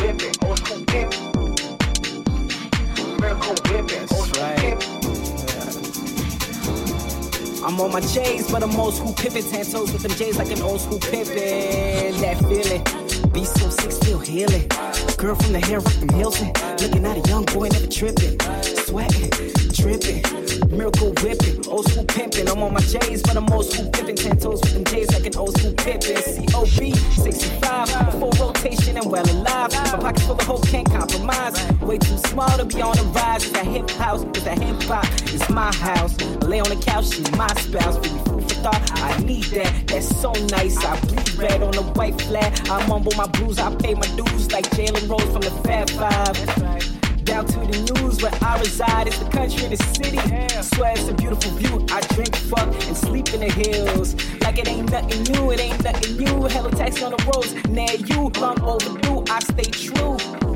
I'm 7.68 7.82
on 7.82 7.92
my 7.92 8.00
J's, 8.00 8.50
but 8.50 8.64
I'm 8.64 8.74
old 8.80 8.94
school 8.94 9.12
Pippin. 9.12 9.44
Ten 9.44 9.66
toes 9.66 9.92
with 9.92 10.02
them 10.02 10.12
J's 10.12 10.38
like 10.38 10.50
an 10.52 10.62
old 10.62 10.80
school 10.80 11.00
Pippin. 11.00 12.16
That 12.22 12.38
feeling. 12.48 13.32
Be 13.34 13.44
so 13.44 13.70
sick, 13.70 13.92
still 13.92 14.20
healing. 14.20 14.70
Girl 15.18 15.36
from 15.36 15.52
the 15.52 15.60
hair, 15.60 15.82
them 15.82 16.08
heels 16.16 16.40
in. 16.40 16.54
Looking 16.80 17.06
at 17.06 17.18
a 17.18 17.30
young 17.30 17.44
boy, 17.44 17.68
never 17.68 17.88
tripping. 17.88 18.40
Sweating, 18.64 19.32
dripping. 19.74 20.47
Miracle 20.70 21.14
whipping, 21.24 21.66
old 21.68 21.90
school 21.90 22.06
pimping. 22.06 22.50
I'm 22.50 22.62
on 22.62 22.74
my 22.74 22.82
J's, 22.82 23.22
but 23.22 23.38
I'm 23.38 23.50
old 23.52 23.66
school 23.66 23.90
pippin'. 23.90 24.16
Ten 24.16 24.38
toes 24.38 24.62
with 24.62 24.74
them 24.74 24.84
J's 24.86 25.12
like 25.14 25.26
an 25.26 25.38
old 25.38 25.58
school 25.58 25.74
pippin'. 25.74 26.46
COB 26.48 26.96
65, 27.16 28.12
full 28.20 28.32
rotation 28.32 28.98
and 28.98 29.10
well 29.10 29.30
alive. 29.32 29.72
My 29.74 29.98
pockets 30.00 30.26
full 30.26 30.36
of 30.36 30.42
hope, 30.42 30.68
can't 30.68 30.90
compromise. 30.90 31.56
Way 31.82 31.98
too 31.98 32.18
small 32.18 32.50
to 32.58 32.66
be 32.66 32.82
on 32.82 32.96
the 32.98 33.04
rise. 33.04 33.46
It's 33.46 33.58
a 33.58 33.64
hip 33.64 33.90
house, 33.92 34.24
it's 34.24 34.46
a 34.46 34.56
hip 34.56 34.82
hop. 34.84 35.06
It's 35.34 35.50
my 35.50 35.74
house. 35.76 36.20
Lay 36.44 36.60
on 36.60 36.70
the 36.70 36.84
couch, 36.84 37.14
she's 37.14 37.32
my 37.32 37.48
spouse. 37.48 37.98
Give 38.00 38.14
me 38.14 38.20
food 38.26 38.44
for 38.44 38.60
thought, 38.62 38.92
I 39.02 39.18
need 39.24 39.46
that. 39.46 39.88
That's 39.88 40.20
so 40.20 40.32
nice. 40.52 40.78
I 40.78 41.00
bleed 41.02 41.34
red 41.36 41.64
on 41.64 41.72
the 41.72 41.84
white 41.84 42.20
flag. 42.22 42.60
I 42.70 42.86
mumble 42.88 43.14
my 43.16 43.28
blues, 43.28 43.58
I 43.60 43.74
pay 43.76 43.94
my 43.94 44.08
dues 44.16 44.52
like 44.52 44.66
Jalen 44.72 45.08
Rose 45.10 45.32
from 45.32 45.42
the 45.42 45.52
Fab 45.64 45.90
Five 45.92 46.97
down 47.28 47.46
to 47.46 47.60
the 47.60 47.94
news 47.94 48.22
where 48.24 48.32
I 48.42 48.58
reside. 48.58 49.08
It's 49.08 49.20
the 49.20 49.30
country, 49.30 49.68
the 49.68 49.78
city. 49.78 50.18
Swear 50.64 50.94
it's 50.94 51.08
a 51.10 51.14
beautiful 51.14 51.52
view. 51.52 51.86
I 51.92 52.00
drink, 52.16 52.34
fuck, 52.36 52.70
and 52.88 52.96
sleep 52.96 53.34
in 53.34 53.42
the 53.42 53.52
hills. 53.52 54.16
Like 54.42 54.58
it 54.58 54.68
ain't 54.68 54.90
nothing 54.90 55.24
new, 55.24 55.52
it 55.52 55.60
ain't 55.60 55.84
nothing 55.84 56.18
new. 56.18 56.48
Hello, 56.48 56.70
taxi 56.72 57.04
on 57.04 57.12
the 57.12 57.32
roads. 57.32 57.54
Near 57.68 57.96
you, 58.10 58.32
long 58.40 58.60
overdue. 58.62 59.26
I 59.30 59.40
stay 59.42 59.70
true. 59.70 60.47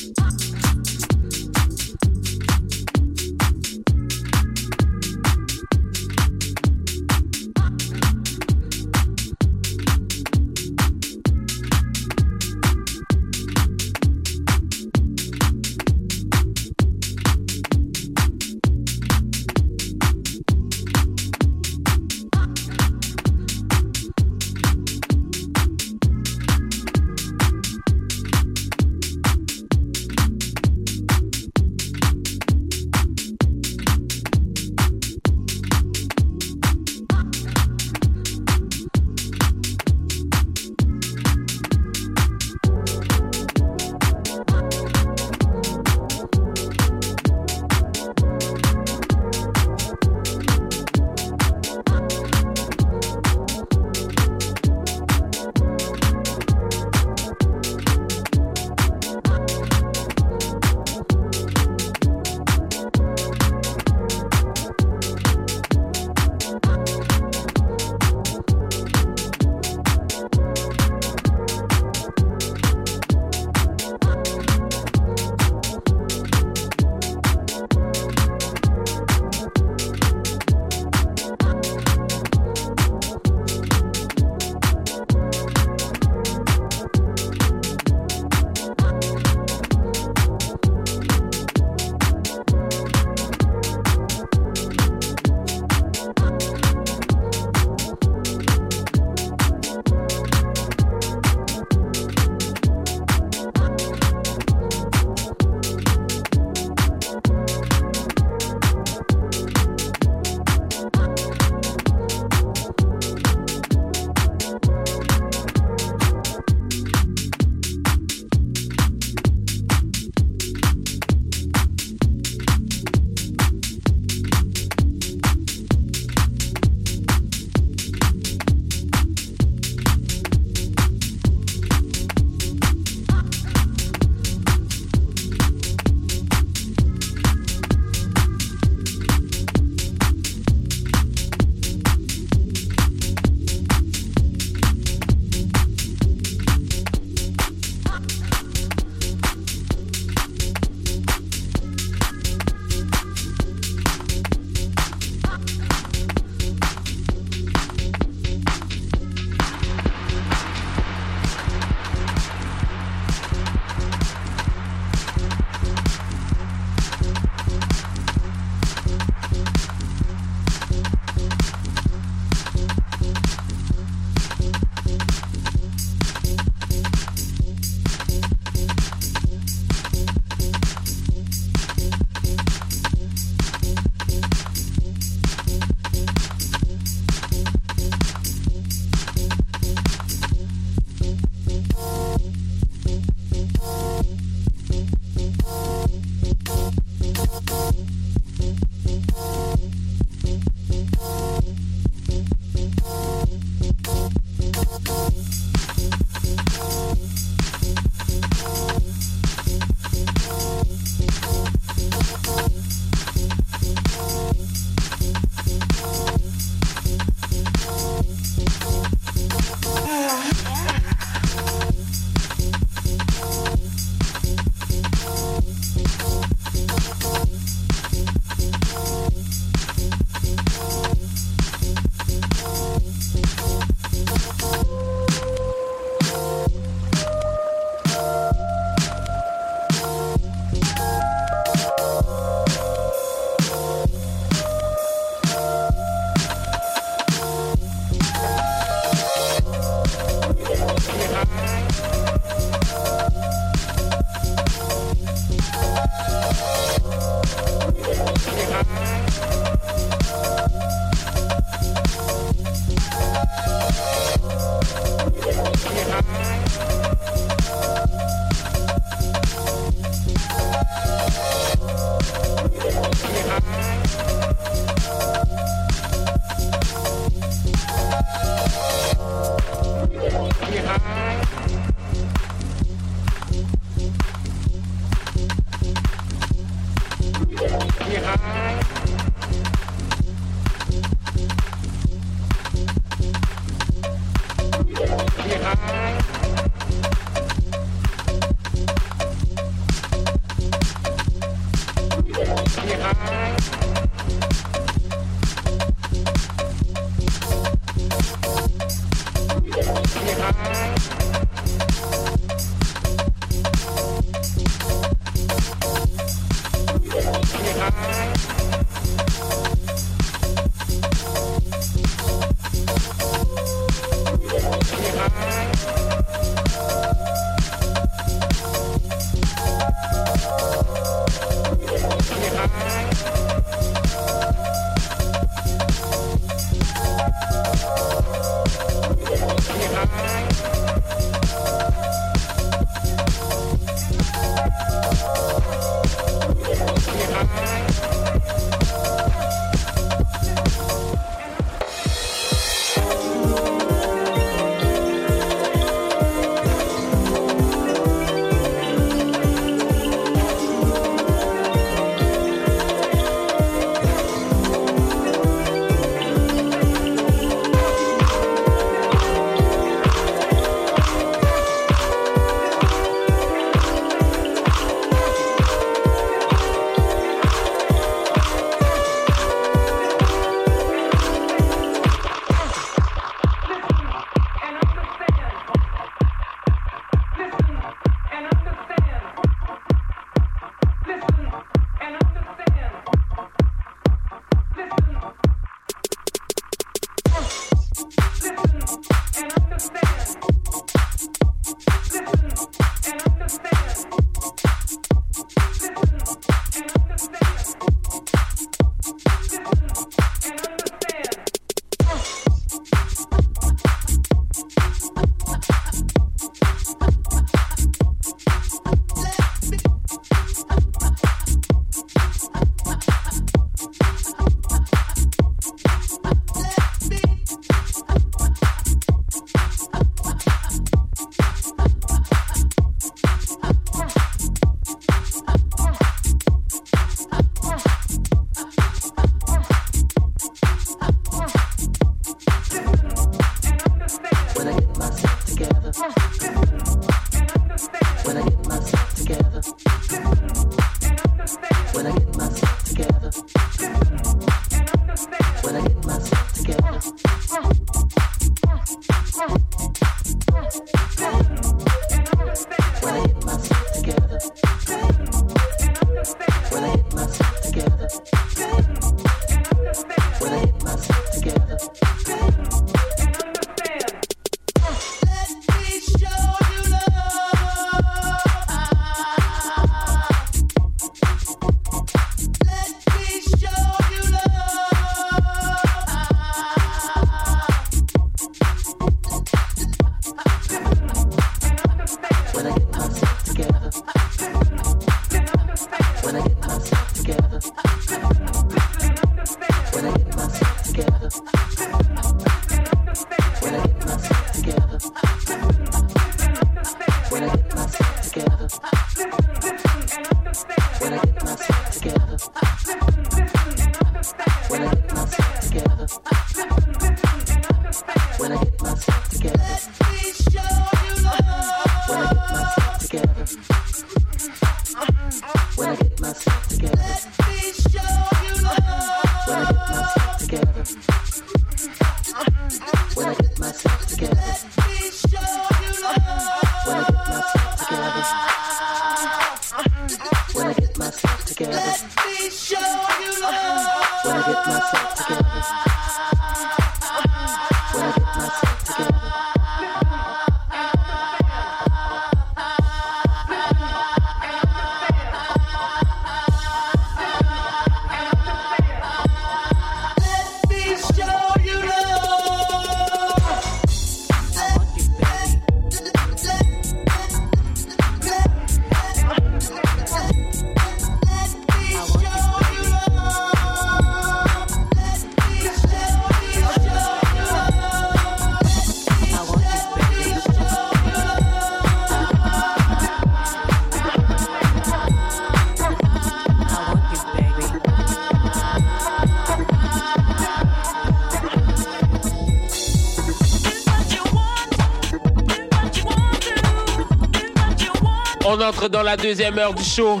Entre 598.44 598.68
dans 598.68 598.82
la 598.82 598.96
deuxième 598.96 599.38
heure 599.38 599.54
du 599.54 599.64
show. 599.64 600.00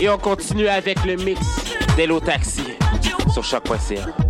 Et 0.00 0.08
on 0.08 0.18
continue 0.18 0.68
avec 0.68 1.04
le 1.04 1.16
mix 1.16 1.40
d'Hello 1.96 2.20
Taxi 2.20 2.64
sur 3.32 3.44
choc.ca. 3.44 4.29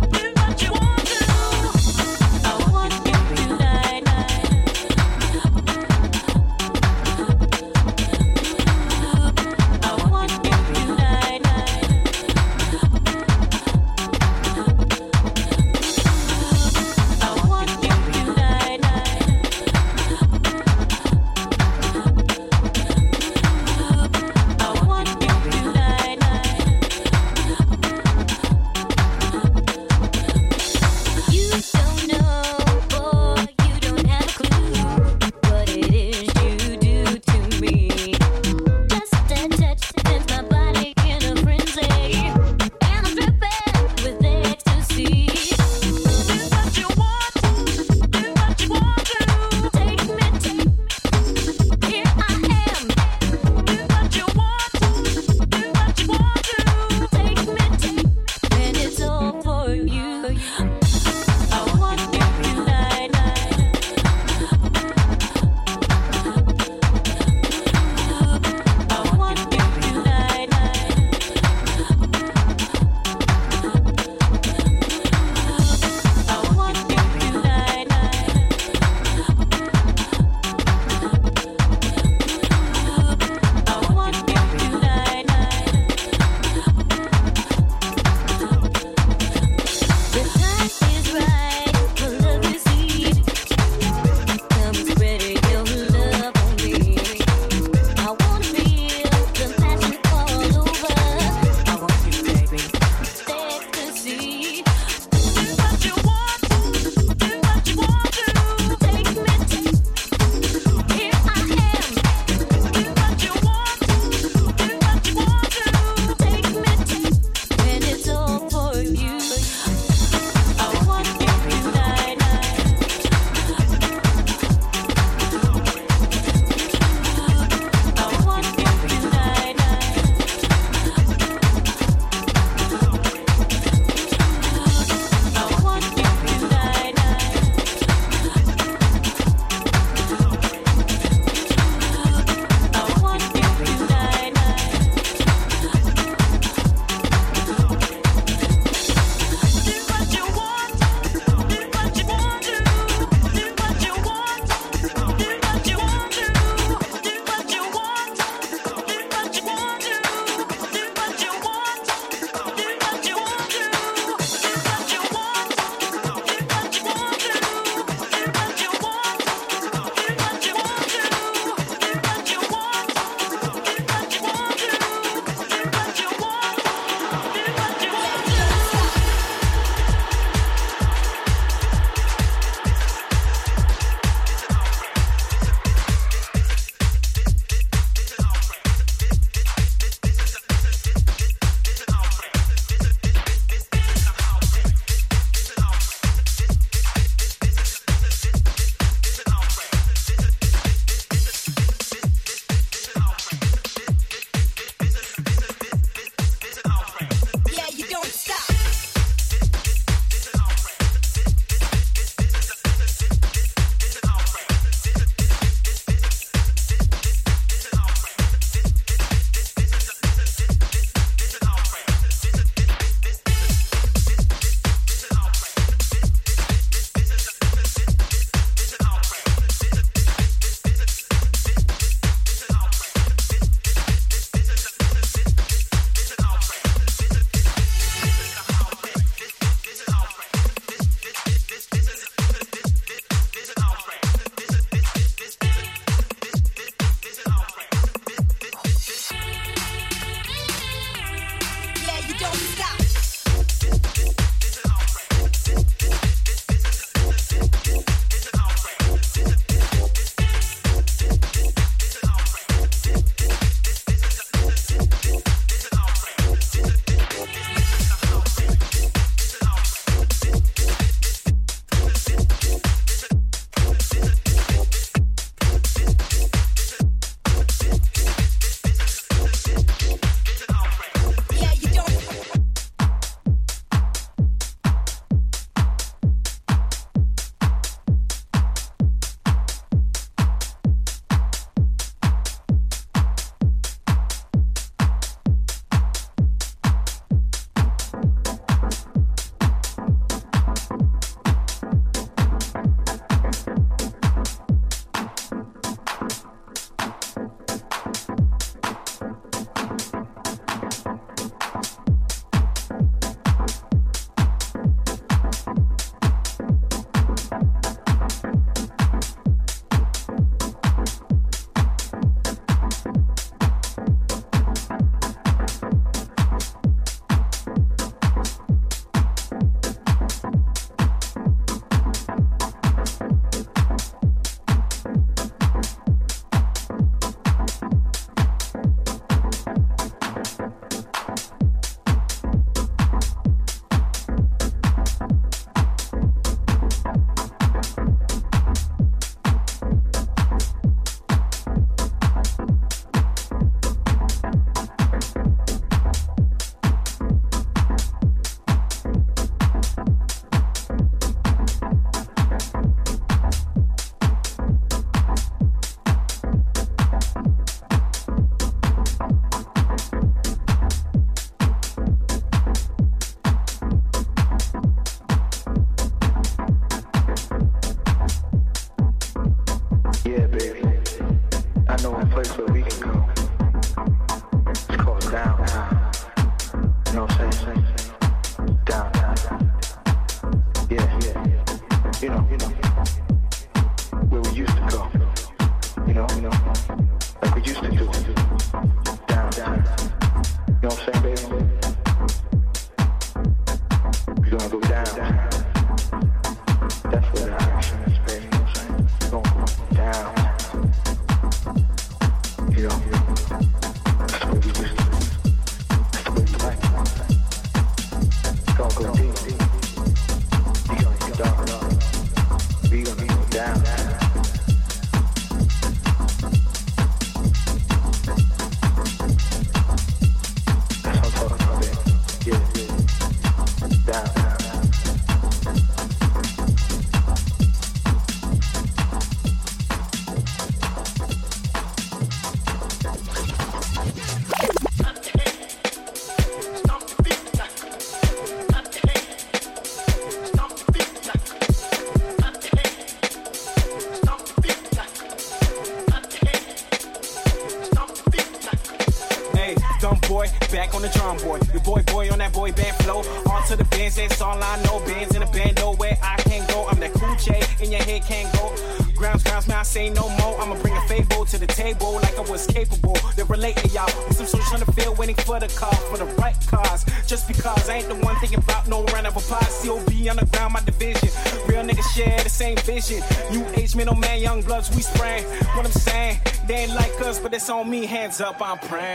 up, 488.21 488.41
I'm 488.41 488.57
praying. 488.57 488.90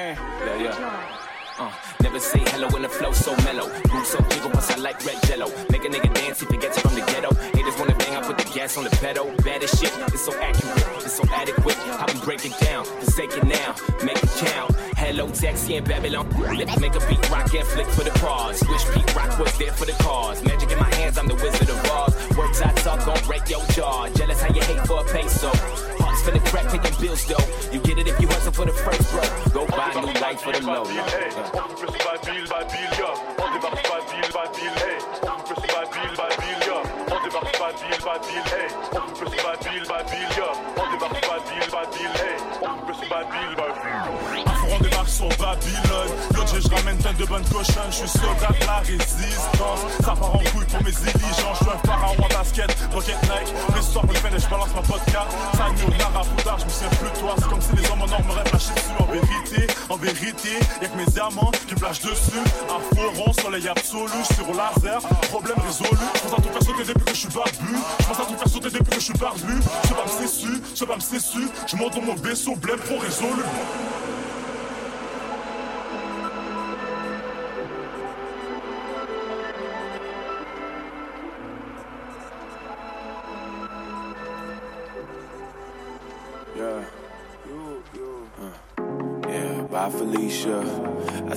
C'est 57.47 57.53
comme 57.53 57.63
si 57.63 57.77
les 57.77 57.91
hommes 57.91 58.03
en 58.03 58.13
or 58.13 58.23
me 58.25 58.35
lâcher 58.35 58.75
dessus. 58.75 58.97
En 58.99 59.07
vérité, 59.07 59.73
en 59.89 59.97
vérité, 59.97 60.49
y'a 60.83 60.89
que 60.89 60.97
mes 60.97 61.07
diamants 61.07 61.53
qui 61.69 61.75
me 61.75 61.81
dessus. 61.91 62.43
Un 62.69 62.97
foron, 62.97 63.33
soleil 63.35 63.69
absolu, 63.69 64.11
au 64.49 64.53
laser. 64.53 65.01
Problème 65.31 65.57
résolu. 65.65 65.97
Je 66.15 66.21
pense 66.21 66.33
à 66.33 66.43
tout 66.43 66.49
faire 66.49 66.63
sauter 66.63 66.85
depuis 66.85 67.05
que 67.05 67.15
je 67.15 67.21
suis 67.21 67.29
barbu. 67.29 67.77
Je 68.01 68.07
pense 68.07 68.21
à 68.21 68.25
tout 68.25 68.37
faire 68.37 68.49
sauter 68.49 68.71
depuis 68.71 68.91
que 68.91 68.95
je 68.95 69.05
suis 69.05 69.15
barbu. 69.15 69.55
Je 69.85 69.95
pas 69.95 70.05
me 70.05 70.27
cessu, 70.27 70.63
je 70.75 70.85
pas 70.85 70.97
me 70.97 71.01
cessu. 71.01 71.49
Je 71.67 71.77
monte 71.77 71.95
dans 71.95 72.03
mon 72.03 72.15
vaisseau, 72.17 72.57
blême 72.57 72.79
pro 72.79 72.99
résolu. 72.99 73.43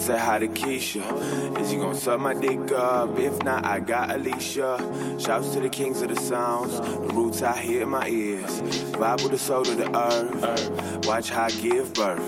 Said 0.09 0.19
hi 0.19 0.39
to 0.39 0.47
Keisha. 0.47 1.05
Is 1.59 1.71
you 1.71 1.79
gonna 1.79 1.93
suck 1.93 2.19
my 2.19 2.33
dick 2.33 2.71
up? 2.71 3.19
If 3.19 3.43
not, 3.43 3.63
I 3.63 3.79
got 3.79 4.09
Alicia. 4.09 4.79
Shouts 5.19 5.53
to 5.53 5.59
the 5.59 5.69
kings 5.69 6.01
of 6.01 6.09
the 6.09 6.15
sounds. 6.15 6.79
The 6.79 7.13
roots 7.13 7.43
I 7.43 7.55
hear 7.55 7.83
in 7.83 7.89
my 7.89 8.07
ears. 8.07 8.59
Vibe 8.97 9.21
with 9.21 9.33
the 9.33 9.37
soul 9.37 9.61
of 9.61 9.77
the 9.77 9.87
earth. 9.95 11.05
Watch 11.05 11.29
how 11.29 11.43
I 11.43 11.51
give 11.51 11.93
birth. 11.93 12.25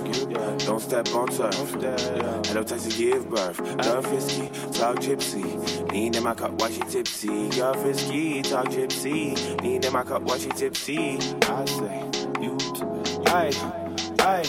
Don't 0.68 0.80
step 0.80 1.08
on 1.16 1.30
turf. 1.30 1.72
Hello, 2.46 2.64
Texas, 2.64 2.96
give 2.96 3.28
birth. 3.28 3.60
Love 3.60 4.06
fisky, 4.06 4.48
talk 4.78 4.98
gypsy. 4.98 5.92
Lean 5.92 6.14
in 6.14 6.24
my 6.24 6.36
cup, 6.36 6.52
watch 6.62 6.74
she 6.74 6.82
tipsy? 6.82 7.50
Love 7.60 7.78
fisky, 7.78 8.44
talk 8.48 8.68
gypsy. 8.68 9.62
Lean 9.64 9.84
in 9.84 9.92
my 9.92 10.04
cup, 10.04 10.22
watch 10.22 10.42
she 10.42 10.50
tipsy? 10.50 11.18
I 11.48 11.66
say, 11.66 12.10
you, 12.44 12.58
I, 13.26 13.50
I, 14.20 14.44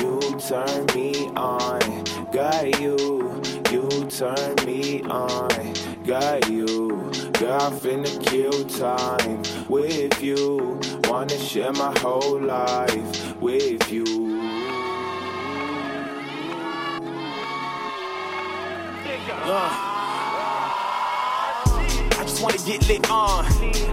you 0.00 0.18
turn 0.40 0.86
me 0.96 1.28
on. 1.36 2.05
Got 2.32 2.80
you, 2.80 3.40
you 3.70 3.88
turn 4.10 4.56
me 4.66 5.02
on. 5.02 5.48
Got 6.04 6.50
you, 6.50 6.88
girl, 7.32 7.70
finna 7.70 8.26
kill 8.26 8.64
time 8.66 9.42
with 9.68 10.22
you. 10.22 10.80
Wanna 11.04 11.38
share 11.38 11.72
my 11.72 11.96
whole 12.00 12.40
life 12.40 13.40
with 13.40 13.92
you. 13.92 14.04
I 19.48 19.85
just 22.36 22.44
wanna 22.44 22.78
get 22.78 22.86
lit 22.88 23.10
on. 23.10 23.46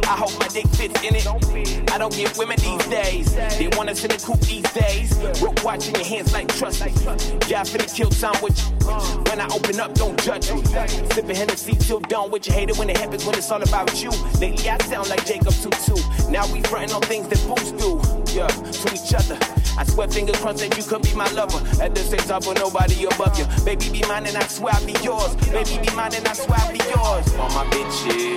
I 0.04 0.16
hope 0.20 0.38
my 0.38 0.48
dick 0.50 0.68
fits 0.76 1.02
in 1.02 1.16
it. 1.16 1.26
I 1.92 1.98
don't 1.98 2.14
get 2.14 2.38
women 2.38 2.58
these 2.60 2.86
days. 2.88 3.34
They 3.58 3.70
want 3.78 3.90
us 3.90 4.04
in 4.04 4.10
the 4.10 4.18
coop 4.18 4.40
these 4.42 4.70
days. 4.74 5.16
Rope 5.42 5.64
watching 5.64 5.96
your 5.96 6.04
hands 6.04 6.34
like 6.34 6.50
trust 6.56 6.84
me. 6.84 6.92
Yeah, 7.48 7.62
I 7.62 7.64
finna 7.64 7.88
kill 7.94 8.10
time 8.10 8.36
with 8.44 8.58
you. 8.60 8.74
When 9.30 9.40
I 9.40 9.48
open 9.48 9.80
up, 9.80 9.94
don't 9.94 10.20
judge 10.22 10.52
me. 10.52 10.62
Sipping 11.14 11.36
Hennessy 11.36 11.76
till 11.76 12.02
dawn 12.02 12.32
with 12.32 12.48
you. 12.48 12.54
Hate 12.54 12.70
it 12.70 12.78
when 12.78 12.90
it 12.90 12.98
happens 12.98 13.26
when 13.26 13.36
it's 13.38 13.50
all 13.50 13.64
about 13.64 14.04
you. 14.04 14.10
Lately 14.42 14.70
I 14.70 14.78
sound 14.80 15.10
like 15.10 15.26
Jacob 15.26 15.54
Tutu. 15.54 15.96
Now 16.30 16.46
we 16.52 16.62
frontin' 16.64 16.96
on 16.96 17.02
things 17.04 17.28
that 17.30 17.40
fools 17.48 17.72
do. 17.72 18.02
Yeah, 18.34 18.48
to 18.48 18.94
each 18.94 19.14
other. 19.14 19.38
I 19.78 19.86
swear 19.86 20.08
finger 20.08 20.34
crunch 20.34 20.60
that 20.60 20.76
you 20.78 20.84
could 20.84 21.02
be 21.04 21.14
my 21.16 21.30
lover. 21.32 21.62
At 21.82 21.96
the 21.96 22.02
same 22.02 22.20
time, 22.20 22.42
for 22.42 22.54
nobody 22.56 23.06
above 23.06 23.40
you. 23.40 23.46
Baby, 23.64 23.90
be 23.90 24.02
mine 24.08 24.26
and 24.26 24.36
I 24.36 24.46
swear 24.48 24.74
I'll 24.74 24.86
be 24.86 24.96
yours. 25.02 25.34
Baby, 25.48 25.86
be 25.86 25.96
mine 25.96 26.14
and 26.14 26.28
I 26.28 26.34
swear 26.34 26.60
I'll 26.60 26.72
be 26.72 26.84
yours. 26.90 27.34
All 27.40 27.50
my 27.50 27.70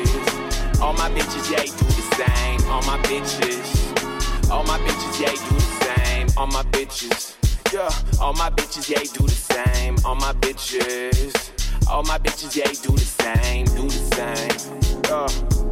bitches, 0.05 0.81
all 0.81 0.93
my 0.93 1.09
bitches, 1.11 1.51
yeah, 1.51 1.65
do 1.65 1.87
the 1.87 2.05
same. 2.17 2.71
All 2.71 2.83
my 2.83 2.99
bitches, 3.03 4.51
all 4.51 4.65
my 4.65 4.79
bitches, 4.79 5.21
yeah, 5.21 5.31
do 5.31 5.55
the 5.55 5.61
same. 5.85 6.29
All 6.37 6.47
my 6.47 6.63
bitches, 6.65 7.37
yeah, 7.73 8.21
all 8.21 8.33
my 8.33 8.51
bitches, 8.51 8.89
yeah, 8.89 9.01
do 9.01 9.27
the 9.27 9.31
same. 9.31 9.97
All 10.05 10.15
my 10.15 10.33
bitches, 10.35 11.89
all 11.89 12.03
my 12.03 12.19
bitches, 12.19 12.57
yeah, 12.57 12.67
do 12.67 12.93
the 12.93 12.99
same, 12.99 13.65
do 13.67 13.85
the 13.89 14.03
same. 14.15 15.61
Yeah. 15.61 15.66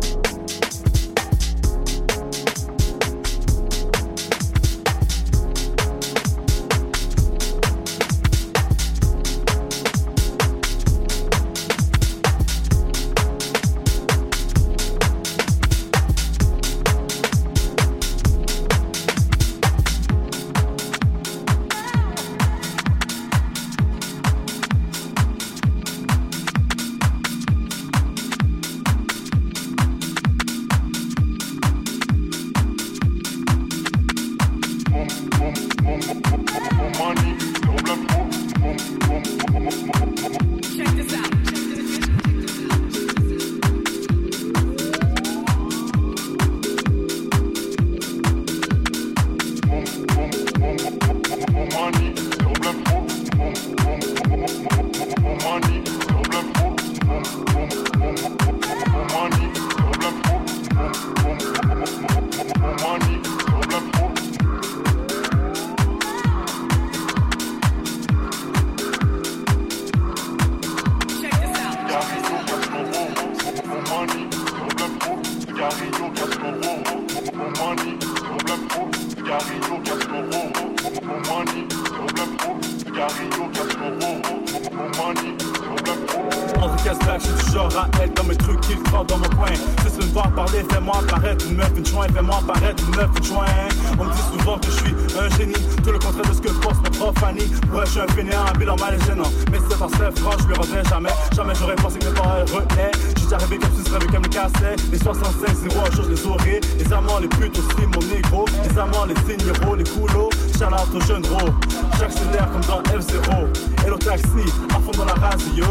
Tout 95.85 95.93
le 95.93 95.99
contraire 95.99 96.29
de 96.29 96.33
ce 96.35 96.41
que 96.41 96.49
pense 96.49 96.79
prof 96.97 97.15
Fanny. 97.21 97.45
Ouais, 97.73 97.85
je 97.85 97.91
suis 97.91 98.01
un 98.01 98.07
fainéant, 98.09 98.47
un 98.47 98.59
bilan 98.59 98.77
mal 98.77 98.95
et 98.95 99.05
gênant. 99.05 99.31
Mais 99.53 99.59
c'est 99.69 99.83
en 99.83 99.89
franc, 99.89 100.31
je 100.41 100.47
lui 100.47 100.55
reviens 100.55 100.83
jamais. 100.85 101.11
Jamais 101.35 101.55
j'aurais 101.55 101.77
pensé 101.77 101.99
que 101.99 102.07
mes 102.07 102.15
parents 102.15 102.41
retenaient. 102.41 102.91
J'suis 103.17 103.25
déjà 103.25 103.37
arrivé 103.37 103.59
comme 103.59 103.71
si 103.77 103.85
ce 103.85 103.91
serait 103.91 104.07
comme 104.07 104.23
le 104.23 104.29
cassait. 104.29 104.77
Les 104.91 104.99
65 104.99 105.55
zéro, 105.55 105.81
un 105.81 105.91
je 105.95 106.03
les 106.03 106.27
aurai. 106.27 106.61
Les 106.79 106.93
amants, 106.93 107.19
les 107.19 107.29
putes 107.29 107.59
aussi, 107.59 107.87
mon 107.87 108.15
négro. 108.15 108.47
Les 108.65 108.79
amants, 108.79 109.05
les 109.05 109.15
signeraux, 109.17 109.75
les 109.75 109.85
coulots. 109.85 110.31
Charlotte 110.59 110.95
aux 110.95 111.01
jeunes 111.01 111.23
gros. 111.23 111.51
J'accélère 111.99 112.51
comme 112.51 112.63
dans 112.63 112.83
F0. 112.83 113.87
Hello 113.87 113.99
taxi, 113.99 114.53
à 114.71 114.81
fond 114.81 114.93
dans 114.97 115.05
la 115.05 115.15
radio. 115.15 115.65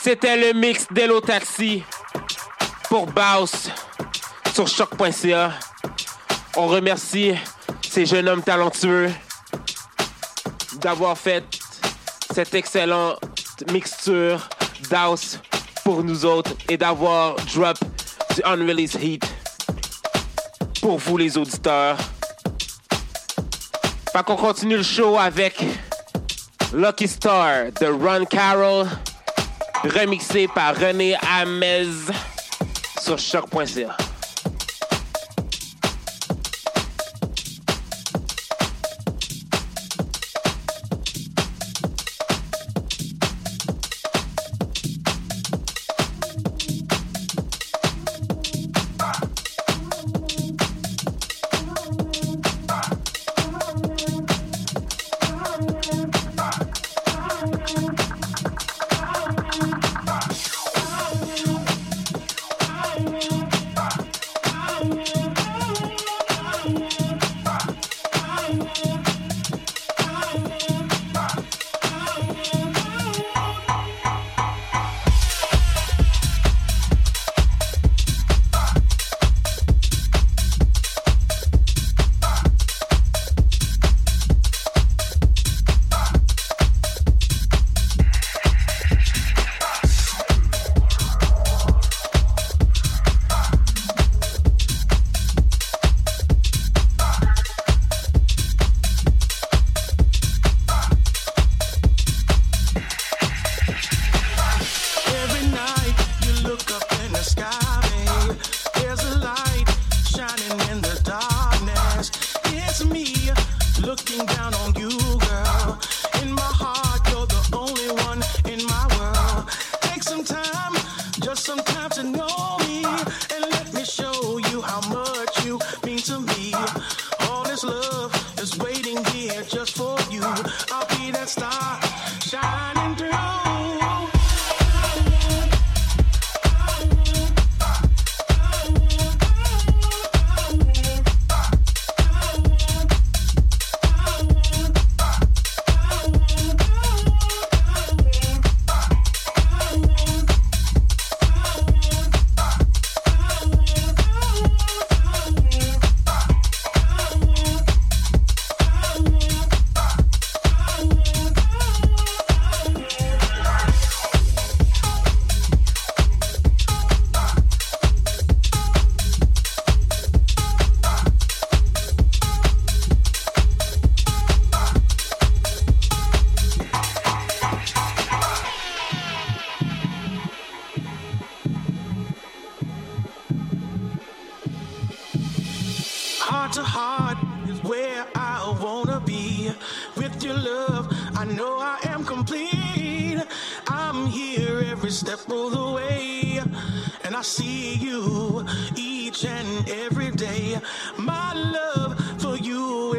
C'était 0.00 0.36
le 0.36 0.58
mix 0.58 0.86
d'Hello 0.90 1.20
Taxi 1.20 1.82
pour 2.88 3.06
Baus 3.06 3.70
sur 4.54 4.68
choc.ca. 4.68 5.50
On 6.56 6.68
remercie 6.68 7.34
ces 7.96 8.04
jeunes 8.04 8.28
hommes 8.28 8.42
talentueux 8.42 9.10
d'avoir 10.82 11.16
fait 11.16 11.42
cette 12.34 12.52
excellente 12.52 13.18
mixture 13.72 14.46
d'house 14.90 15.40
pour 15.82 16.04
nous 16.04 16.26
autres 16.26 16.50
et 16.68 16.76
d'avoir 16.76 17.36
drop 17.54 17.78
du 18.34 18.42
unreleased 18.44 19.02
heat 19.02 19.24
pour 20.82 20.98
vous 20.98 21.16
les 21.16 21.38
auditeurs. 21.38 21.96
Fait 24.12 24.24
continue 24.24 24.76
le 24.76 24.82
show 24.82 25.16
avec 25.18 25.64
Lucky 26.74 27.08
Star 27.08 27.72
de 27.80 27.86
Ron 27.86 28.26
Carroll 28.26 28.88
remixé 29.84 30.48
par 30.48 30.76
René 30.76 31.16
Amez 31.22 32.12
sur 33.00 33.18
choc.ca. 33.18 33.96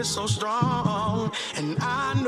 so 0.08 0.26
strong, 0.26 1.32
and 1.56 1.78
I 1.82 2.14
know 2.24 2.27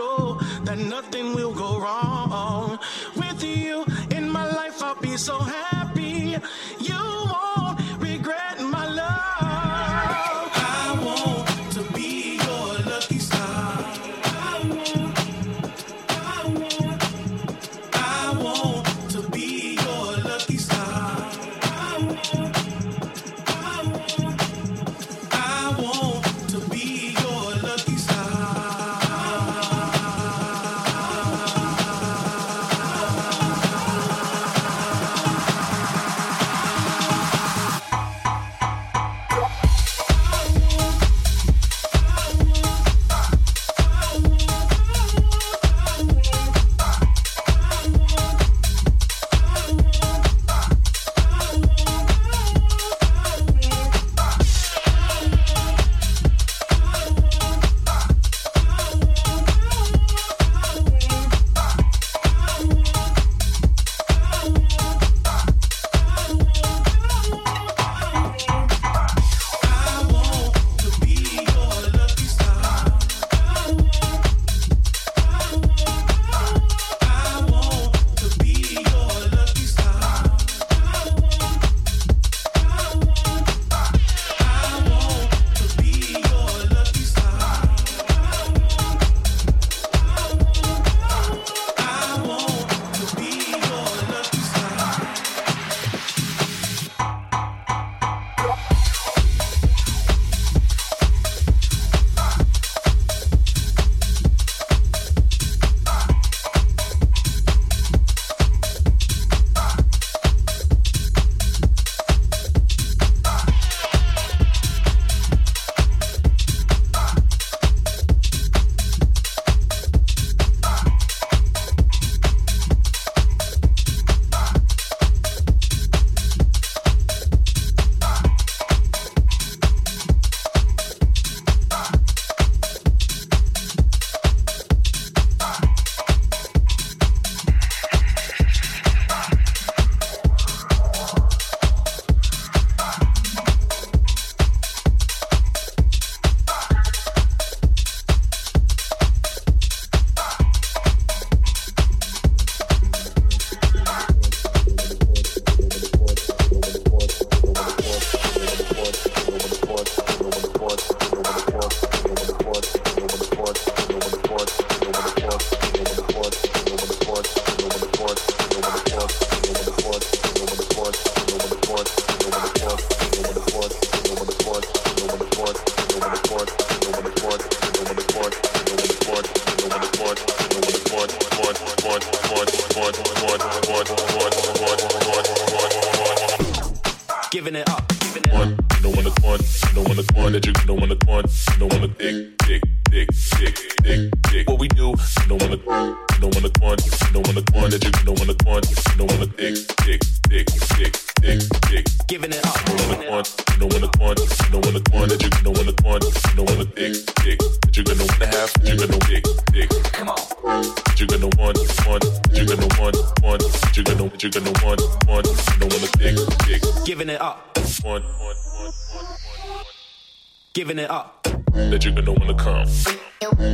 come. 222.40 222.66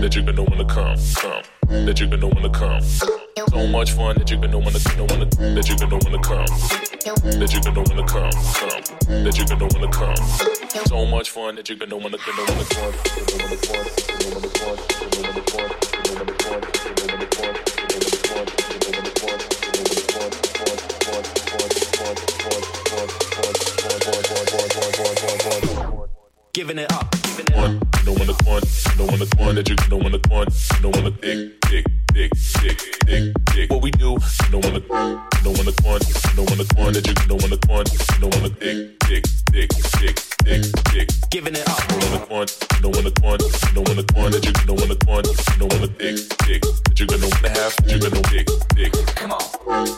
That 0.01 0.15
you're 0.15 0.23
gonna 0.23 0.43
wanna 0.43 0.65
come. 0.65 0.97
Come. 1.15 1.43
That 1.85 1.99
you're 1.99 2.09
gonna 2.09 2.27
wanna 2.27 2.49
come. 2.51 2.81
So 2.81 3.67
much 3.67 3.91
fun 3.93 4.15
that 4.17 4.29
you're 4.29 4.39
gonna 4.39 4.59
wanna, 4.59 4.79
gonna 4.79 5.05
wanna, 5.05 5.25
that 5.25 5.67
you're 5.67 5.77
gonna 5.77 5.97
wanna 6.03 6.21
come. 6.21 6.45
That 7.39 7.51
you're 7.51 7.61
gonna 7.65 7.81
wanna 7.81 8.05
come. 8.05 8.31
Come. 8.61 8.83
That 9.23 9.37
you're 9.37 9.47
gonna 9.47 9.67
wanna 9.73 9.91
come. 9.91 10.15
So 10.85 11.05
much 11.05 11.31
fun 11.31 11.55
that 11.55 11.67
you're 11.67 11.77
gonna 11.79 11.97
wanna, 11.97 12.17
wanna, 12.27 12.43
wanna, 12.43 13.65
giving 26.53 26.77
it 26.77 26.91
up. 26.91 27.14
One, 28.45 28.61
don't 28.97 29.09
wanna 29.09 29.25
one, 29.25 29.25
don't 29.25 29.25
wanna 29.25 29.25
one 29.41 29.55
that 29.55 29.69
you 29.69 29.75
don't 29.89 30.03
wanna 30.03 30.19
one, 30.29 30.47
don't 30.81 30.95
wanna 30.95 31.09
dick, 31.09 31.59
dick, 31.67 31.85
dick, 32.13 32.31
dick, 32.61 32.77
dick, 33.05 33.33
dick. 33.53 33.69
What 33.71 33.81
we 33.81 33.89
do, 33.89 34.17
don't 34.51 34.63
wanna, 34.63 34.79
don't 34.79 35.57
wanna 35.57 35.73
one, 35.81 36.01
don't 36.37 36.49
wanna 36.49 36.65
one 36.77 36.93
that 36.93 37.07
you 37.07 37.13
don't 37.25 37.41
wanna 37.41 37.57
one, 37.65 37.85
don't 38.21 38.33
wanna 38.35 38.49
dick, 38.49 38.99
dick, 39.09 39.25
dick, 39.49 39.69
dick, 39.97 40.15
dick, 40.45 40.61
dick. 40.93 41.09
Giving 41.31 41.55
it 41.55 41.67
up. 41.67 41.87
Don't 41.89 42.03
wanna 42.05 42.25
one, 42.29 42.47
don't 42.81 42.95
wanna 42.95 43.11
one, 43.25 43.39
don't 43.73 43.87
wanna 43.89 44.05
one 44.13 44.31
that 44.31 44.45
you 44.45 44.53
don't 44.69 44.79
wanna 44.79 44.97
one, 45.09 45.25
don't 45.57 45.73
wanna 45.73 45.87
dick, 45.97 46.15
dick. 46.45 46.61
That 46.61 46.99
you're 46.99 47.09
gonna 47.09 47.25
wanna 47.25 47.49
have, 47.49 47.73
that 47.81 47.89
you're 47.89 47.99
gonna 47.99 48.21
dick, 48.29 48.45
dick. 48.77 48.93
Come 49.15 49.31
on. 49.33 49.41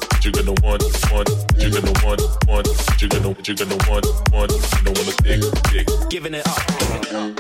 That 0.08 0.24
you're 0.24 0.32
gonna 0.32 0.56
want, 0.64 0.84
want, 1.12 1.28
that 1.28 1.60
you're 1.60 1.76
gonna 1.76 1.92
want, 2.00 2.24
want, 2.48 2.66
that 2.66 2.98
you're 3.04 3.12
gonna, 3.12 3.34
that 3.36 3.48
you're 3.48 3.60
gonna 3.60 3.78
want, 3.92 4.08
want, 4.32 4.50
don't 4.88 4.96
dick, 5.20 5.44
dick. 5.68 6.10
Giving 6.10 6.34
it 6.34 6.48
up. 6.48 6.58
Giving 6.80 7.37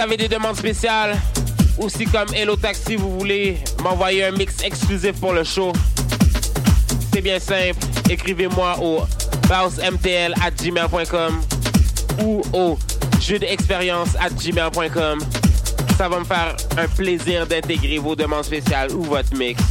avez 0.00 0.16
des 0.16 0.28
demandes 0.28 0.56
spéciales, 0.56 1.16
ou 1.78 1.88
si 1.88 2.06
comme 2.06 2.32
Hello 2.34 2.56
Taxi, 2.56 2.96
vous 2.96 3.18
voulez 3.18 3.58
m'envoyer 3.82 4.24
un 4.24 4.30
mix 4.30 4.62
exclusif 4.62 5.12
pour 5.20 5.34
le 5.34 5.44
show, 5.44 5.72
c'est 7.12 7.20
bien 7.20 7.38
simple. 7.38 7.78
Écrivez-moi 8.08 8.78
au 8.80 9.02
bounceMTL 9.48 10.34
at 10.42 10.52
gmail.com 10.52 11.40
ou 12.22 12.42
au 12.52 12.78
jeu 13.20 13.38
d'expérience 13.38 14.16
at 14.18 14.30
gmail.com. 14.30 15.18
Ça 15.98 16.08
va 16.08 16.18
me 16.18 16.24
faire 16.24 16.56
un 16.78 16.88
plaisir 16.88 17.46
d'intégrer 17.46 17.98
vos 17.98 18.16
demandes 18.16 18.44
spéciales 18.44 18.92
ou 18.92 19.02
votre 19.02 19.36
mix 19.36 19.62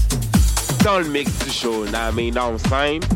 dans 0.83 0.99
le 0.99 1.05
mix 1.05 1.31
du 1.39 1.51
show. 1.51 1.85
Nah, 1.91 2.11
mais 2.11 2.29
non, 2.29 2.57
simple. 2.57 3.07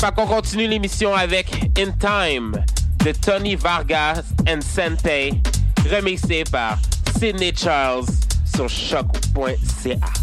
Fait 0.00 0.14
qu'on 0.14 0.26
continue 0.26 0.68
l'émission 0.68 1.14
avec 1.14 1.48
In 1.76 1.90
Time 1.98 2.64
de 3.06 3.12
Tony 3.12 3.54
Vargas 3.54 4.24
and 4.48 4.60
Sente, 4.62 5.40
remixé 5.88 6.42
par 6.50 6.76
Sidney 7.16 7.52
Charles 7.52 8.08
sur 8.44 8.68
choc.ca. 8.68 10.15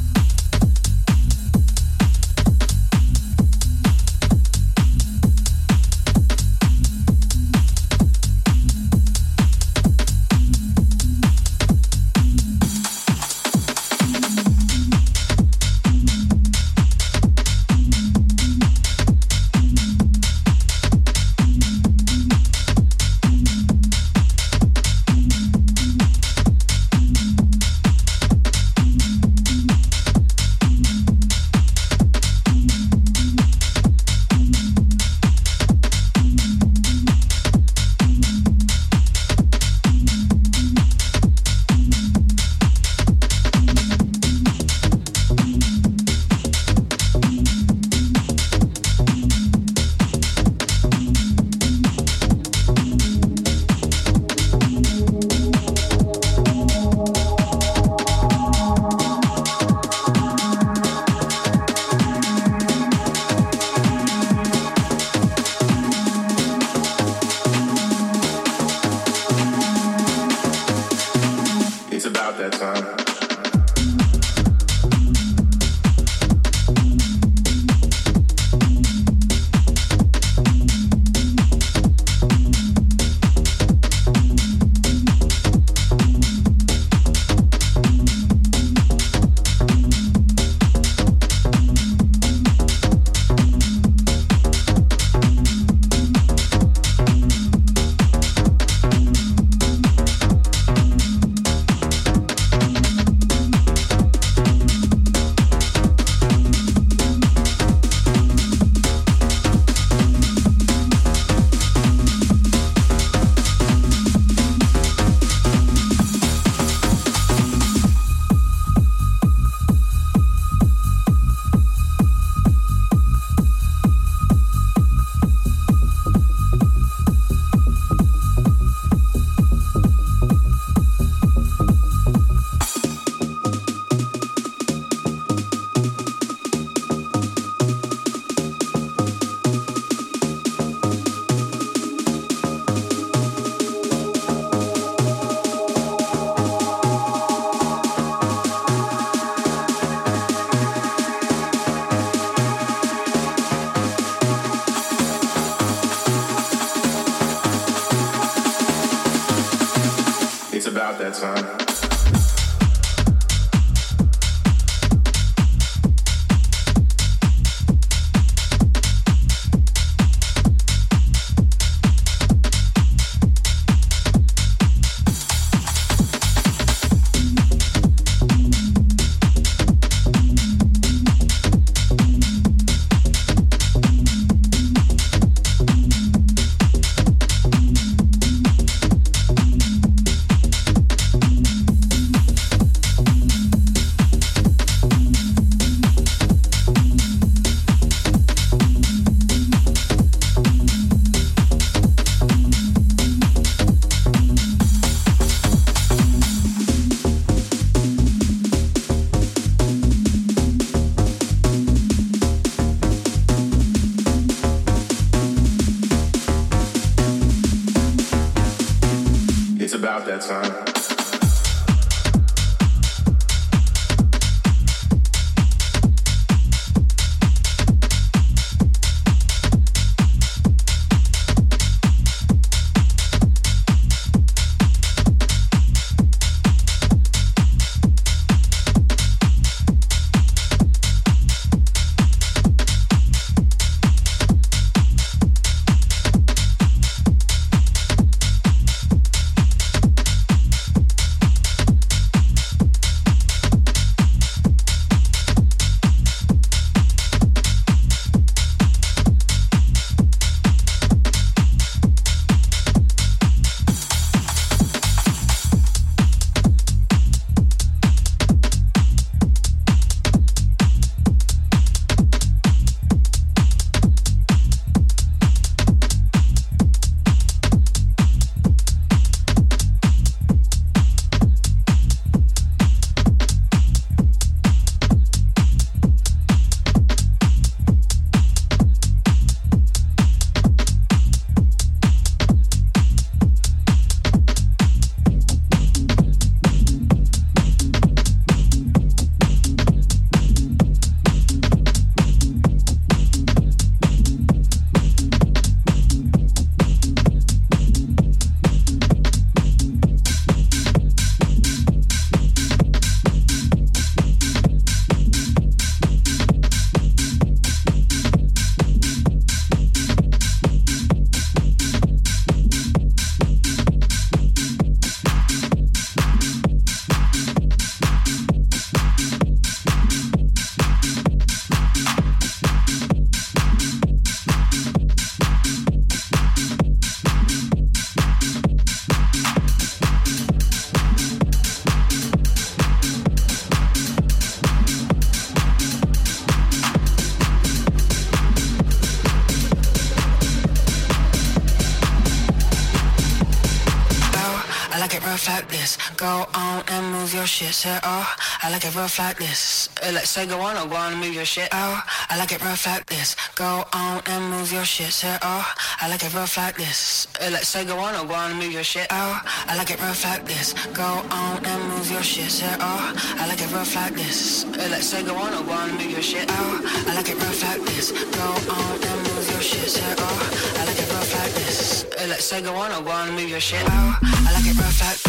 Say, 357.64 357.80
oh, 357.81 358.15
I 358.44 358.49
like 358.52 358.65
it 358.65 358.76
rough 358.76 358.99
like 358.99 359.15
this. 359.18 359.69
Uh, 359.81 359.94
Let's 359.94 360.10
say 360.10 360.26
go 360.27 360.38
on 360.41 360.57
or 360.57 360.68
go 360.68 360.76
on 360.76 360.91
and 360.91 360.99
move 361.02 361.14
your 361.14 361.23
shit. 361.23 361.48
Oh, 361.53 361.81
I 362.10 362.18
like 362.18 362.34
it 362.34 362.44
rough 362.44 362.65
like 362.68 362.85
this. 362.88 363.15
Go 363.35 363.64
on 363.72 364.02
and 364.06 364.31
move 364.31 364.52
your 364.52 364.65
shit. 364.65 364.91
Say, 364.91 365.15
oh, 365.22 365.48
I 365.80 365.88
like 365.88 366.03
it 366.03 366.14
rough 366.14 366.35
like 366.35 366.57
this. 366.57 367.07
Uh, 367.22 367.30
Let's 367.31 367.48
say 367.48 367.64
go 367.64 367.80
on 367.80 367.95
or 367.95 368.06
go 368.06 368.15
on 368.15 368.31
and 368.31 368.40
move 368.41 368.52
your 368.52 368.65
shit. 368.65 368.88
Oh, 368.91 369.22
I 369.48 369.56
like 369.56 369.72
it 369.72 369.80
rough 369.80 370.03
like 370.03 370.26
this. 370.26 370.52
Go 370.73 370.84
on 370.84 371.40
and 371.45 371.64
move 371.72 371.90
your 371.90 372.03
shit. 372.03 372.31
Say, 372.31 372.53
oh, 372.60 372.94
I 373.18 373.27
like 373.30 373.40
it 373.40 373.49
rough 373.53 373.73
like 373.77 373.94
this. 373.95 374.44
Uh, 374.44 374.68
Let's 374.69 374.88
say 374.88 375.02
go 375.02 375.15
on 375.15 375.34
or 375.34 375.44
go 375.48 375.53
on 375.53 375.69
and 375.69 375.80
move 375.80 375.91
your 375.91 376.02
shit. 376.02 376.26
Oh, 376.27 376.84
I 376.90 376.95
like 376.95 377.07
it 377.07 377.15
rough 377.15 377.44
like 377.48 377.61
this. 377.64 377.91
Go 377.94 378.27
on 378.60 378.76
and 378.91 378.99
move 379.07 379.31
your 379.31 379.40
shit. 379.40 379.69
Say, 379.69 379.95
oh, 379.99 380.60
I 380.60 380.65
like 380.65 380.80
it 380.84 380.91
rough 380.91 381.15
like 381.15 381.31
this. 381.31 381.85
Let's 382.11 382.26
say 382.26 382.41
go 382.41 382.56
on 382.56 382.73
or 382.73 382.84
go 382.84 382.91
on 382.91 383.07
and 383.07 383.15
move 383.15 383.30
your 383.30 383.40
shit. 383.40 383.64
Oh, 383.65 383.98
I 384.03 384.34
like 384.35 384.48
it 384.52 384.60
rough 384.60 384.81
like 384.84 385.02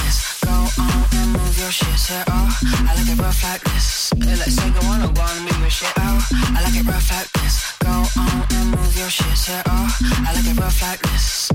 your 1.64 1.72
shit. 1.72 1.98
Say, 1.98 2.22
oh, 2.28 2.58
I 2.88 2.94
like 2.94 3.08
it 3.08 3.18
rough 3.18 3.42
like 3.42 3.62
this. 3.64 4.12
Uh, 4.12 4.36
Let's 4.38 4.54
say 4.54 4.70
go 4.70 4.86
on 4.86 5.02
or 5.02 5.12
go 5.12 5.22
on 5.22 5.36
and 5.36 5.44
move 5.44 5.60
your 5.60 5.70
shit. 5.70 5.92
Oh, 5.96 6.28
I 6.56 6.62
like 6.62 6.76
it 6.76 6.86
rough 6.86 7.10
like 7.10 7.30
this. 7.40 7.72
Go 7.78 7.90
on 7.90 8.46
and 8.50 8.70
move 8.70 8.96
your 8.98 9.08
shit. 9.08 9.36
Say, 9.36 9.62
oh, 9.66 9.98
I 10.26 10.32
like 10.34 10.46
it 10.46 10.60
rough 10.60 10.82
like 10.82 11.00
this. 11.00 11.50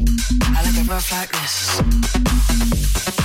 I 0.57 0.63
like 0.65 0.77
it 0.81 0.87
rough 0.89 1.11
like 1.11 1.31
this. 1.31 3.18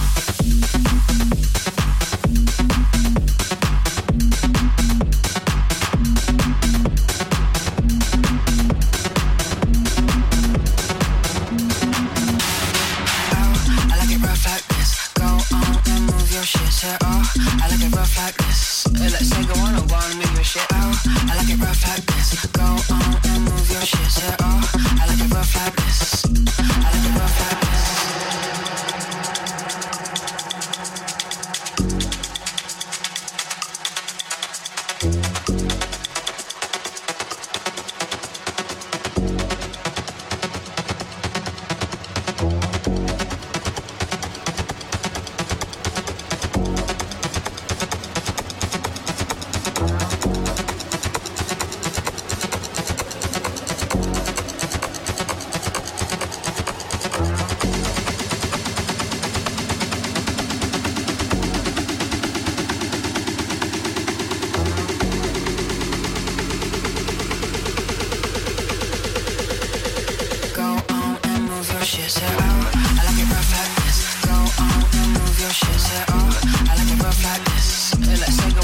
Rough 72.55 73.05
like 73.05 73.19
it 73.19 73.29
real 73.31 73.43
fatness, 73.43 73.99
go 74.27 74.35
on 74.35 74.85
and 74.95 75.11
move 75.13 75.39
your 75.41 75.51
shit, 75.51 75.81
sit 75.81 76.11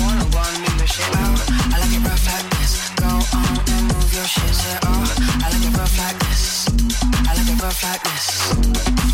on 0.00 0.18
I 0.18 0.26
want 0.34 0.60
me 0.60 0.68
to 0.78 0.86
shit 0.86 1.16
out 1.16 1.40
I 1.74 1.78
like 1.80 1.94
it 1.94 2.02
brought 7.58 7.80
back 7.82 8.02
this. 8.02 9.09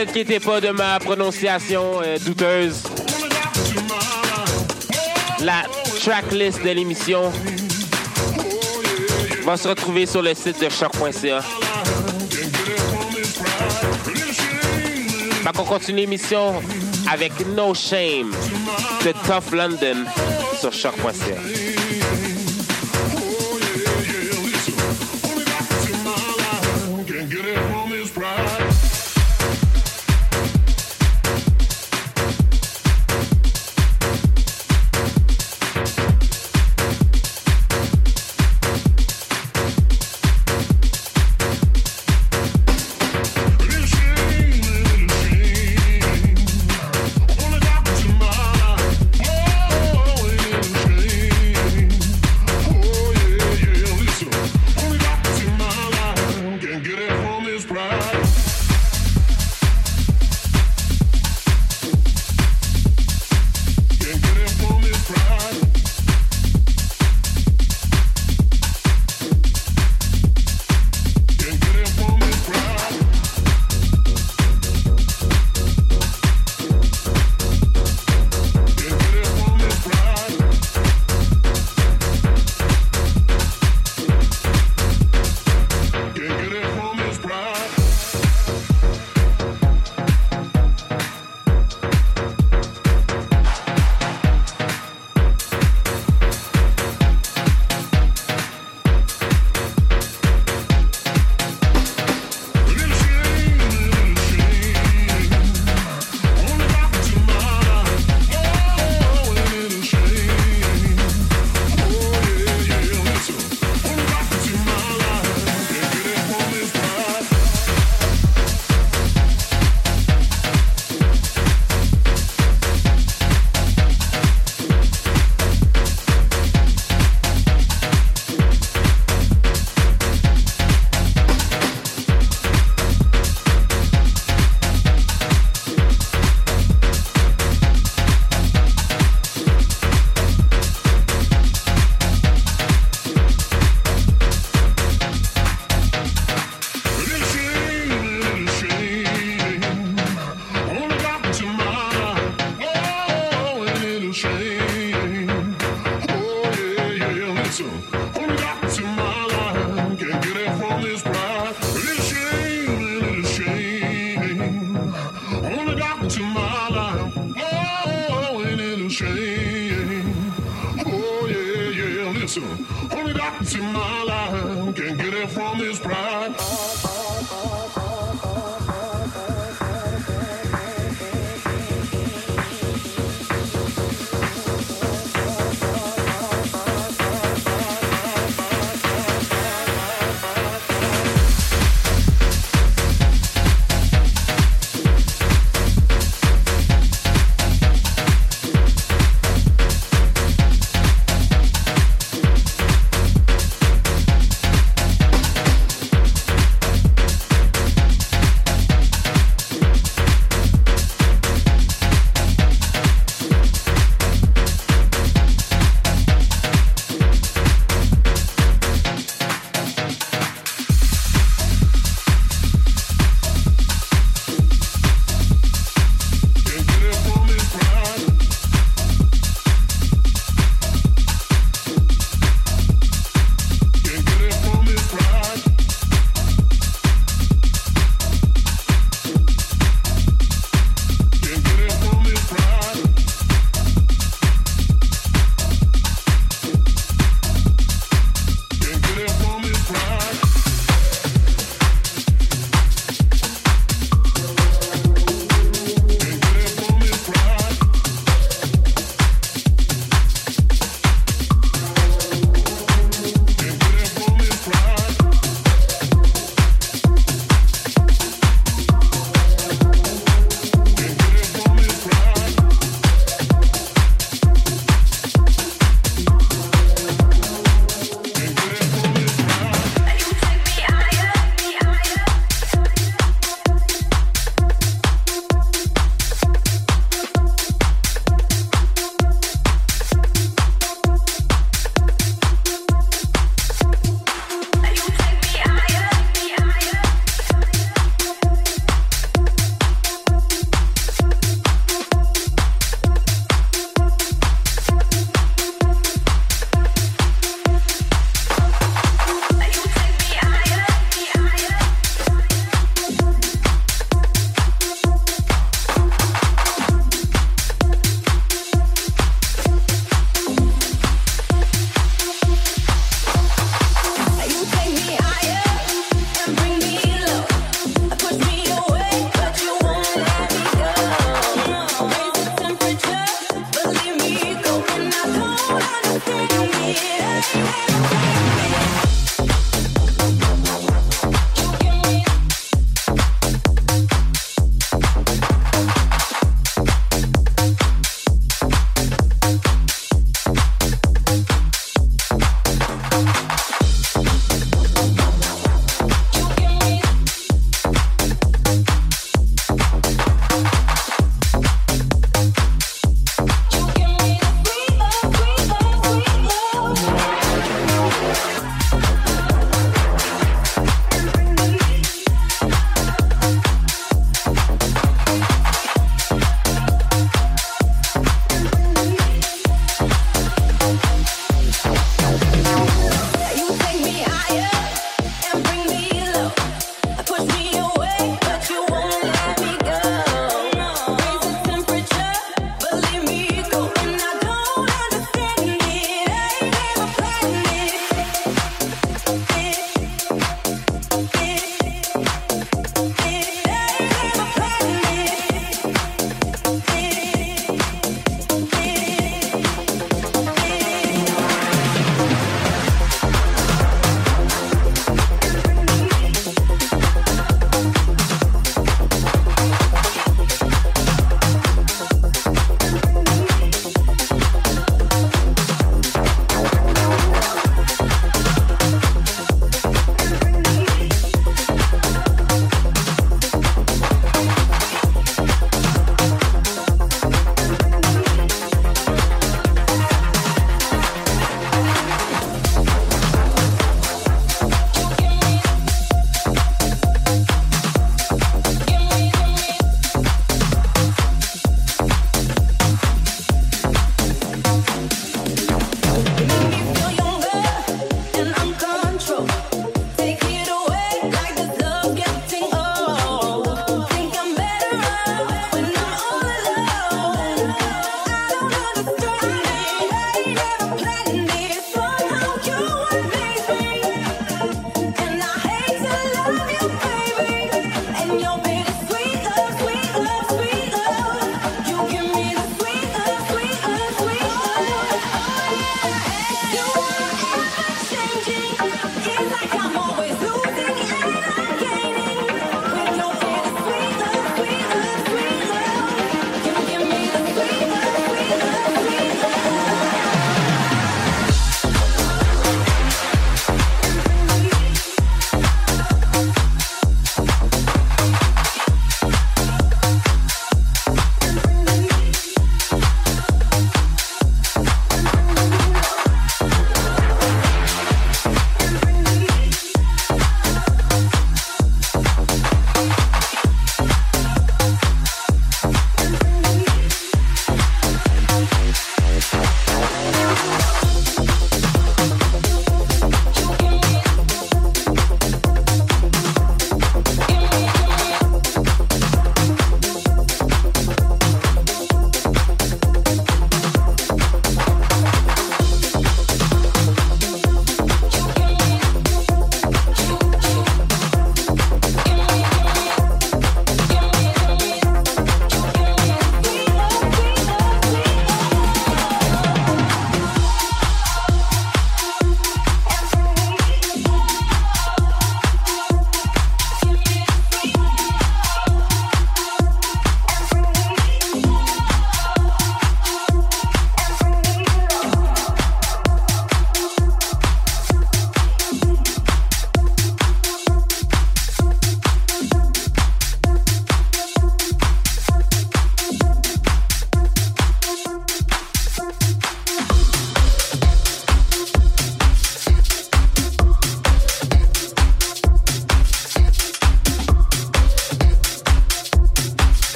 Inquiétez 0.00 0.40
pas 0.40 0.60
de 0.60 0.70
ma 0.70 0.98
prononciation 0.98 2.00
euh, 2.02 2.18
douteuse. 2.18 2.82
La 5.40 5.62
tracklist 6.02 6.62
de 6.62 6.70
l'émission 6.70 7.30
va 9.44 9.56
se 9.56 9.68
retrouver 9.68 10.06
sur 10.06 10.22
le 10.22 10.34
site 10.34 10.60
de 10.60 10.68
choc.ca. 10.70 11.42
Fait 15.42 15.56
qu'on 15.56 15.64
continue 15.64 16.00
l'émission 16.00 16.62
avec 17.10 17.32
No 17.54 17.74
Shame 17.74 18.32
de 19.04 19.12
Tough 19.26 19.52
London 19.52 20.06
sur 20.58 20.72
choc.ca. 20.72 21.59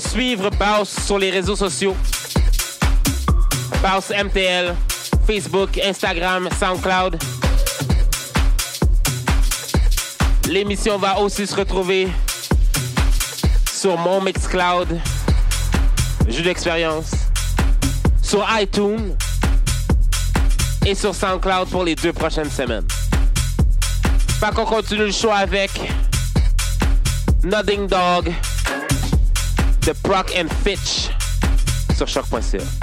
suivre 0.00 0.50
Baus 0.50 0.88
sur 1.06 1.18
les 1.18 1.30
réseaux 1.30 1.56
sociaux. 1.56 1.96
Baus 3.82 4.10
MTL, 4.10 4.74
Facebook, 5.26 5.78
Instagram, 5.82 6.48
SoundCloud. 6.58 7.22
L'émission 10.48 10.98
va 10.98 11.18
aussi 11.18 11.46
se 11.46 11.54
retrouver 11.54 12.08
sur 13.72 13.96
mon 13.98 14.20
Mixcloud, 14.20 15.00
jeu 16.28 16.42
d'expérience, 16.42 17.10
sur 18.22 18.46
iTunes 18.60 19.16
et 20.86 20.94
sur 20.94 21.14
SoundCloud 21.14 21.68
pour 21.68 21.84
les 21.84 21.94
deux 21.94 22.12
prochaines 22.12 22.50
semaines. 22.50 22.86
Fait 24.40 24.54
qu'on 24.54 24.64
continue 24.64 25.06
le 25.06 25.12
show 25.12 25.30
avec 25.30 25.70
Nothing 27.44 27.86
Dog 27.86 28.32
de 29.84 29.92
Proc 29.92 30.30
and 30.36 30.48
Fitch 30.62 31.10
sur 31.96 32.06
choc.ca. 32.06 32.81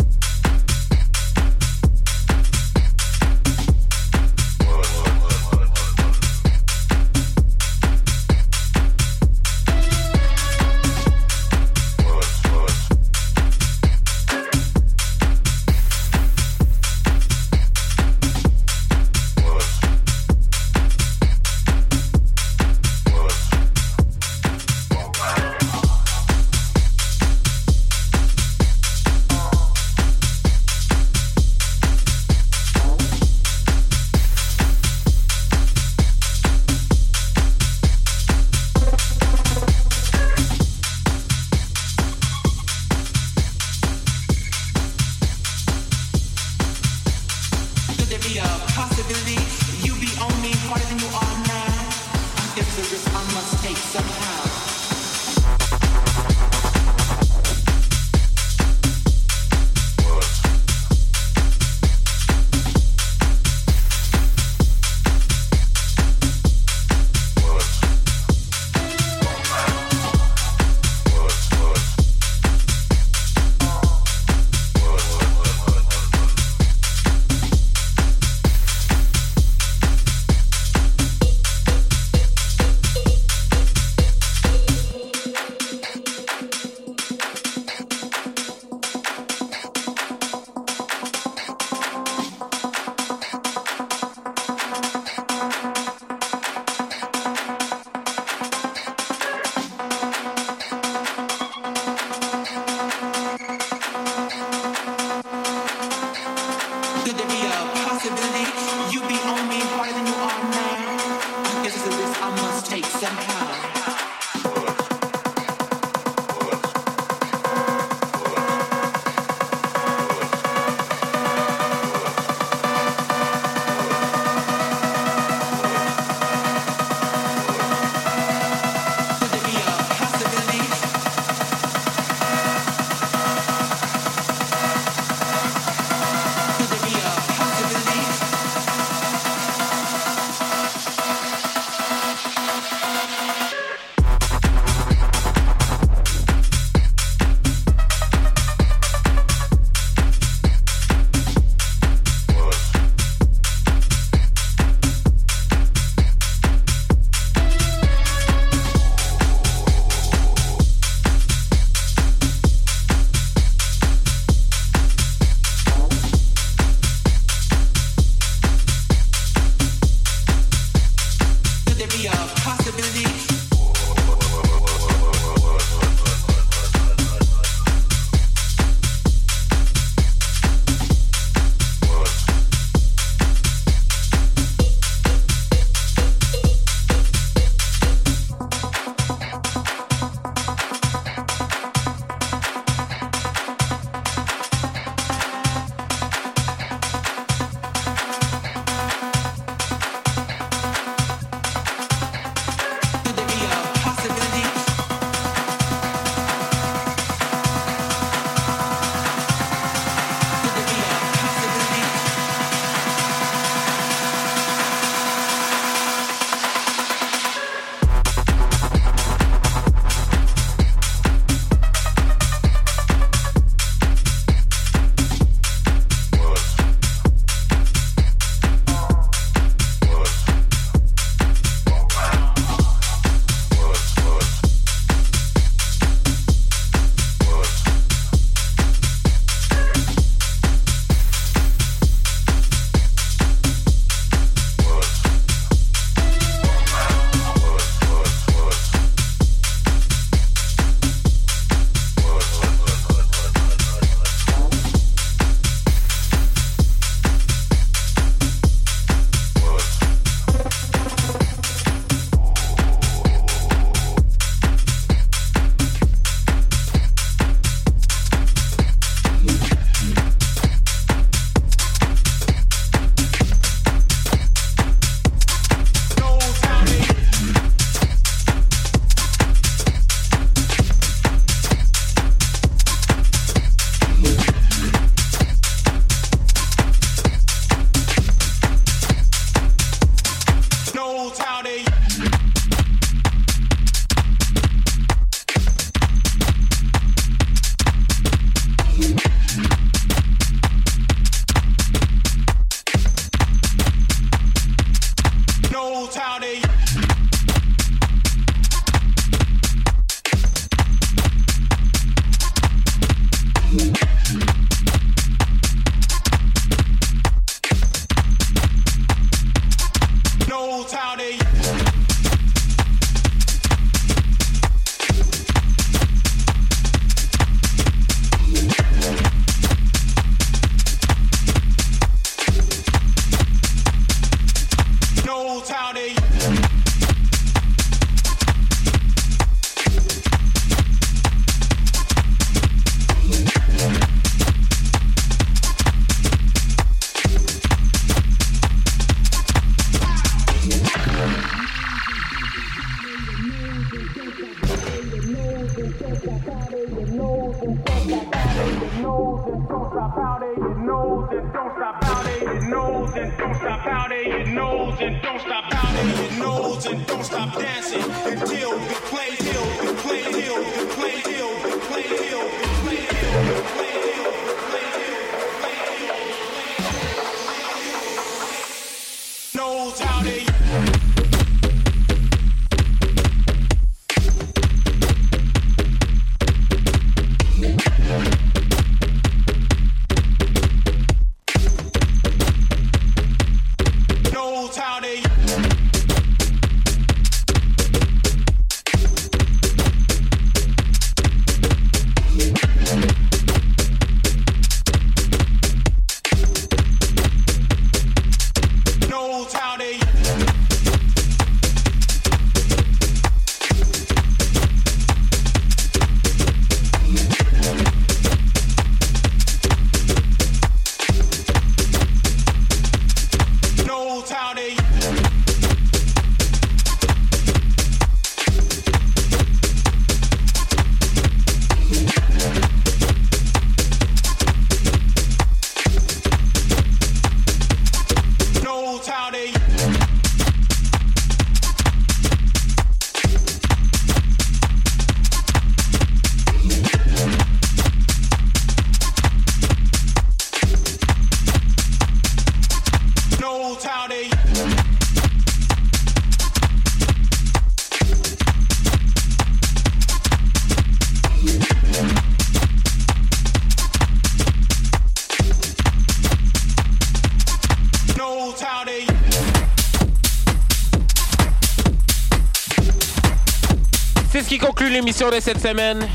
l'émission 474.69 475.09
de 475.09 475.19
cette 475.19 475.41
semaine. 475.41 475.87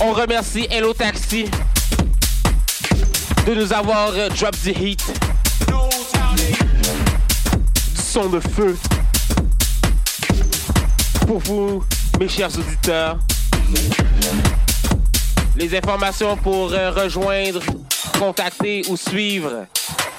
On 0.00 0.12
remercie 0.12 0.66
Hello 0.70 0.92
Taxi 0.92 1.46
de 3.46 3.54
nous 3.54 3.72
avoir 3.72 4.10
euh, 4.14 4.28
drop 4.28 4.54
the 4.62 4.76
heat. 4.76 5.02
Du 7.94 8.02
son 8.02 8.28
de 8.28 8.40
feu. 8.40 8.76
Pour 11.26 11.38
vous, 11.40 11.84
mes 12.18 12.28
chers 12.28 12.56
auditeurs. 12.58 13.18
Les 15.56 15.76
informations 15.76 16.36
pour 16.36 16.72
euh, 16.72 16.90
rejoindre, 16.90 17.60
contacter 18.18 18.82
ou 18.88 18.96
suivre 18.96 19.66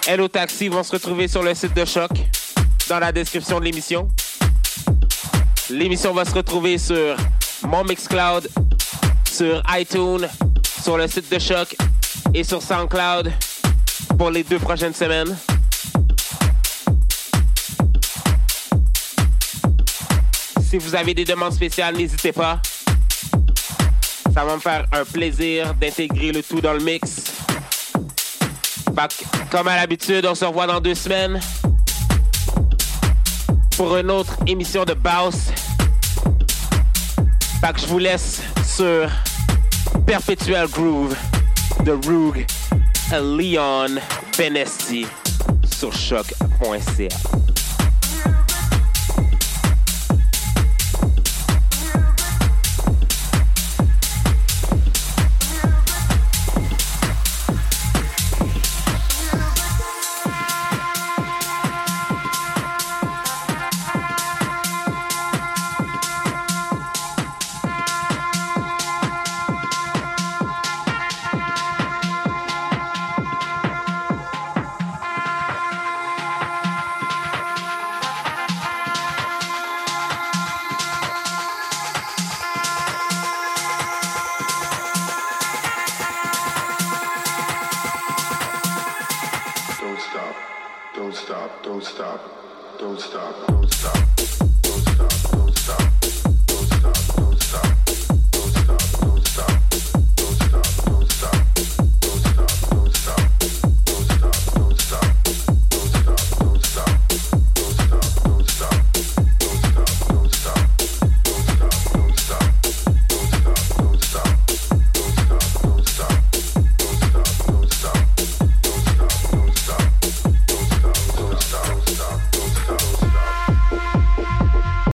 Hello 0.07 0.27
Taxi 0.27 0.67
vont 0.67 0.84
se 0.84 0.91
retrouver 0.91 1.27
sur 1.27 1.43
le 1.43 1.53
site 1.53 1.76
de 1.76 1.85
Choc, 1.85 2.11
dans 2.89 2.99
la 2.99 3.11
description 3.11 3.59
de 3.59 3.65
l'émission. 3.65 4.07
L'émission 5.69 6.13
va 6.13 6.26
se 6.26 6.34
retrouver 6.34 6.77
sur 6.77 7.17
mon 7.67 7.83
Mixcloud, 7.83 8.49
sur 9.31 9.61
iTunes, 9.69 10.27
sur 10.83 10.97
le 10.97 11.07
site 11.07 11.31
de 11.31 11.39
Choc 11.39 11.75
et 12.33 12.43
sur 12.43 12.61
SoundCloud 12.61 13.31
pour 14.17 14.29
les 14.29 14.43
deux 14.43 14.59
prochaines 14.59 14.93
semaines. 14.93 15.35
Si 20.69 20.77
vous 20.77 20.95
avez 20.95 21.13
des 21.13 21.25
demandes 21.25 21.53
spéciales, 21.53 21.95
n'hésitez 21.95 22.31
pas. 22.31 22.61
Ça 24.33 24.43
va 24.43 24.55
me 24.55 24.59
faire 24.59 24.85
un 24.91 25.05
plaisir 25.05 25.73
d'intégrer 25.75 26.31
le 26.31 26.43
tout 26.43 26.61
dans 26.61 26.73
le 26.73 26.83
mix. 26.83 27.23
Comme 29.49 29.67
à 29.67 29.75
l'habitude, 29.75 30.25
on 30.25 30.35
se 30.35 30.45
revoit 30.45 30.67
dans 30.67 30.79
deux 30.79 30.95
semaines 30.95 31.39
pour 33.77 33.95
une 33.97 34.11
autre 34.11 34.35
émission 34.47 34.85
de 34.85 34.93
Baus. 34.93 35.51
Je 37.73 37.87
vous 37.87 37.97
laisse 37.97 38.43
sur 38.63 39.09
Perpetual 40.05 40.67
Groove 40.67 41.15
de 41.83 41.93
Roog 41.93 42.45
Leon 43.11 43.99
Benesti 44.37 45.07
sur 45.65 45.91
choc.ca. 45.91 47.34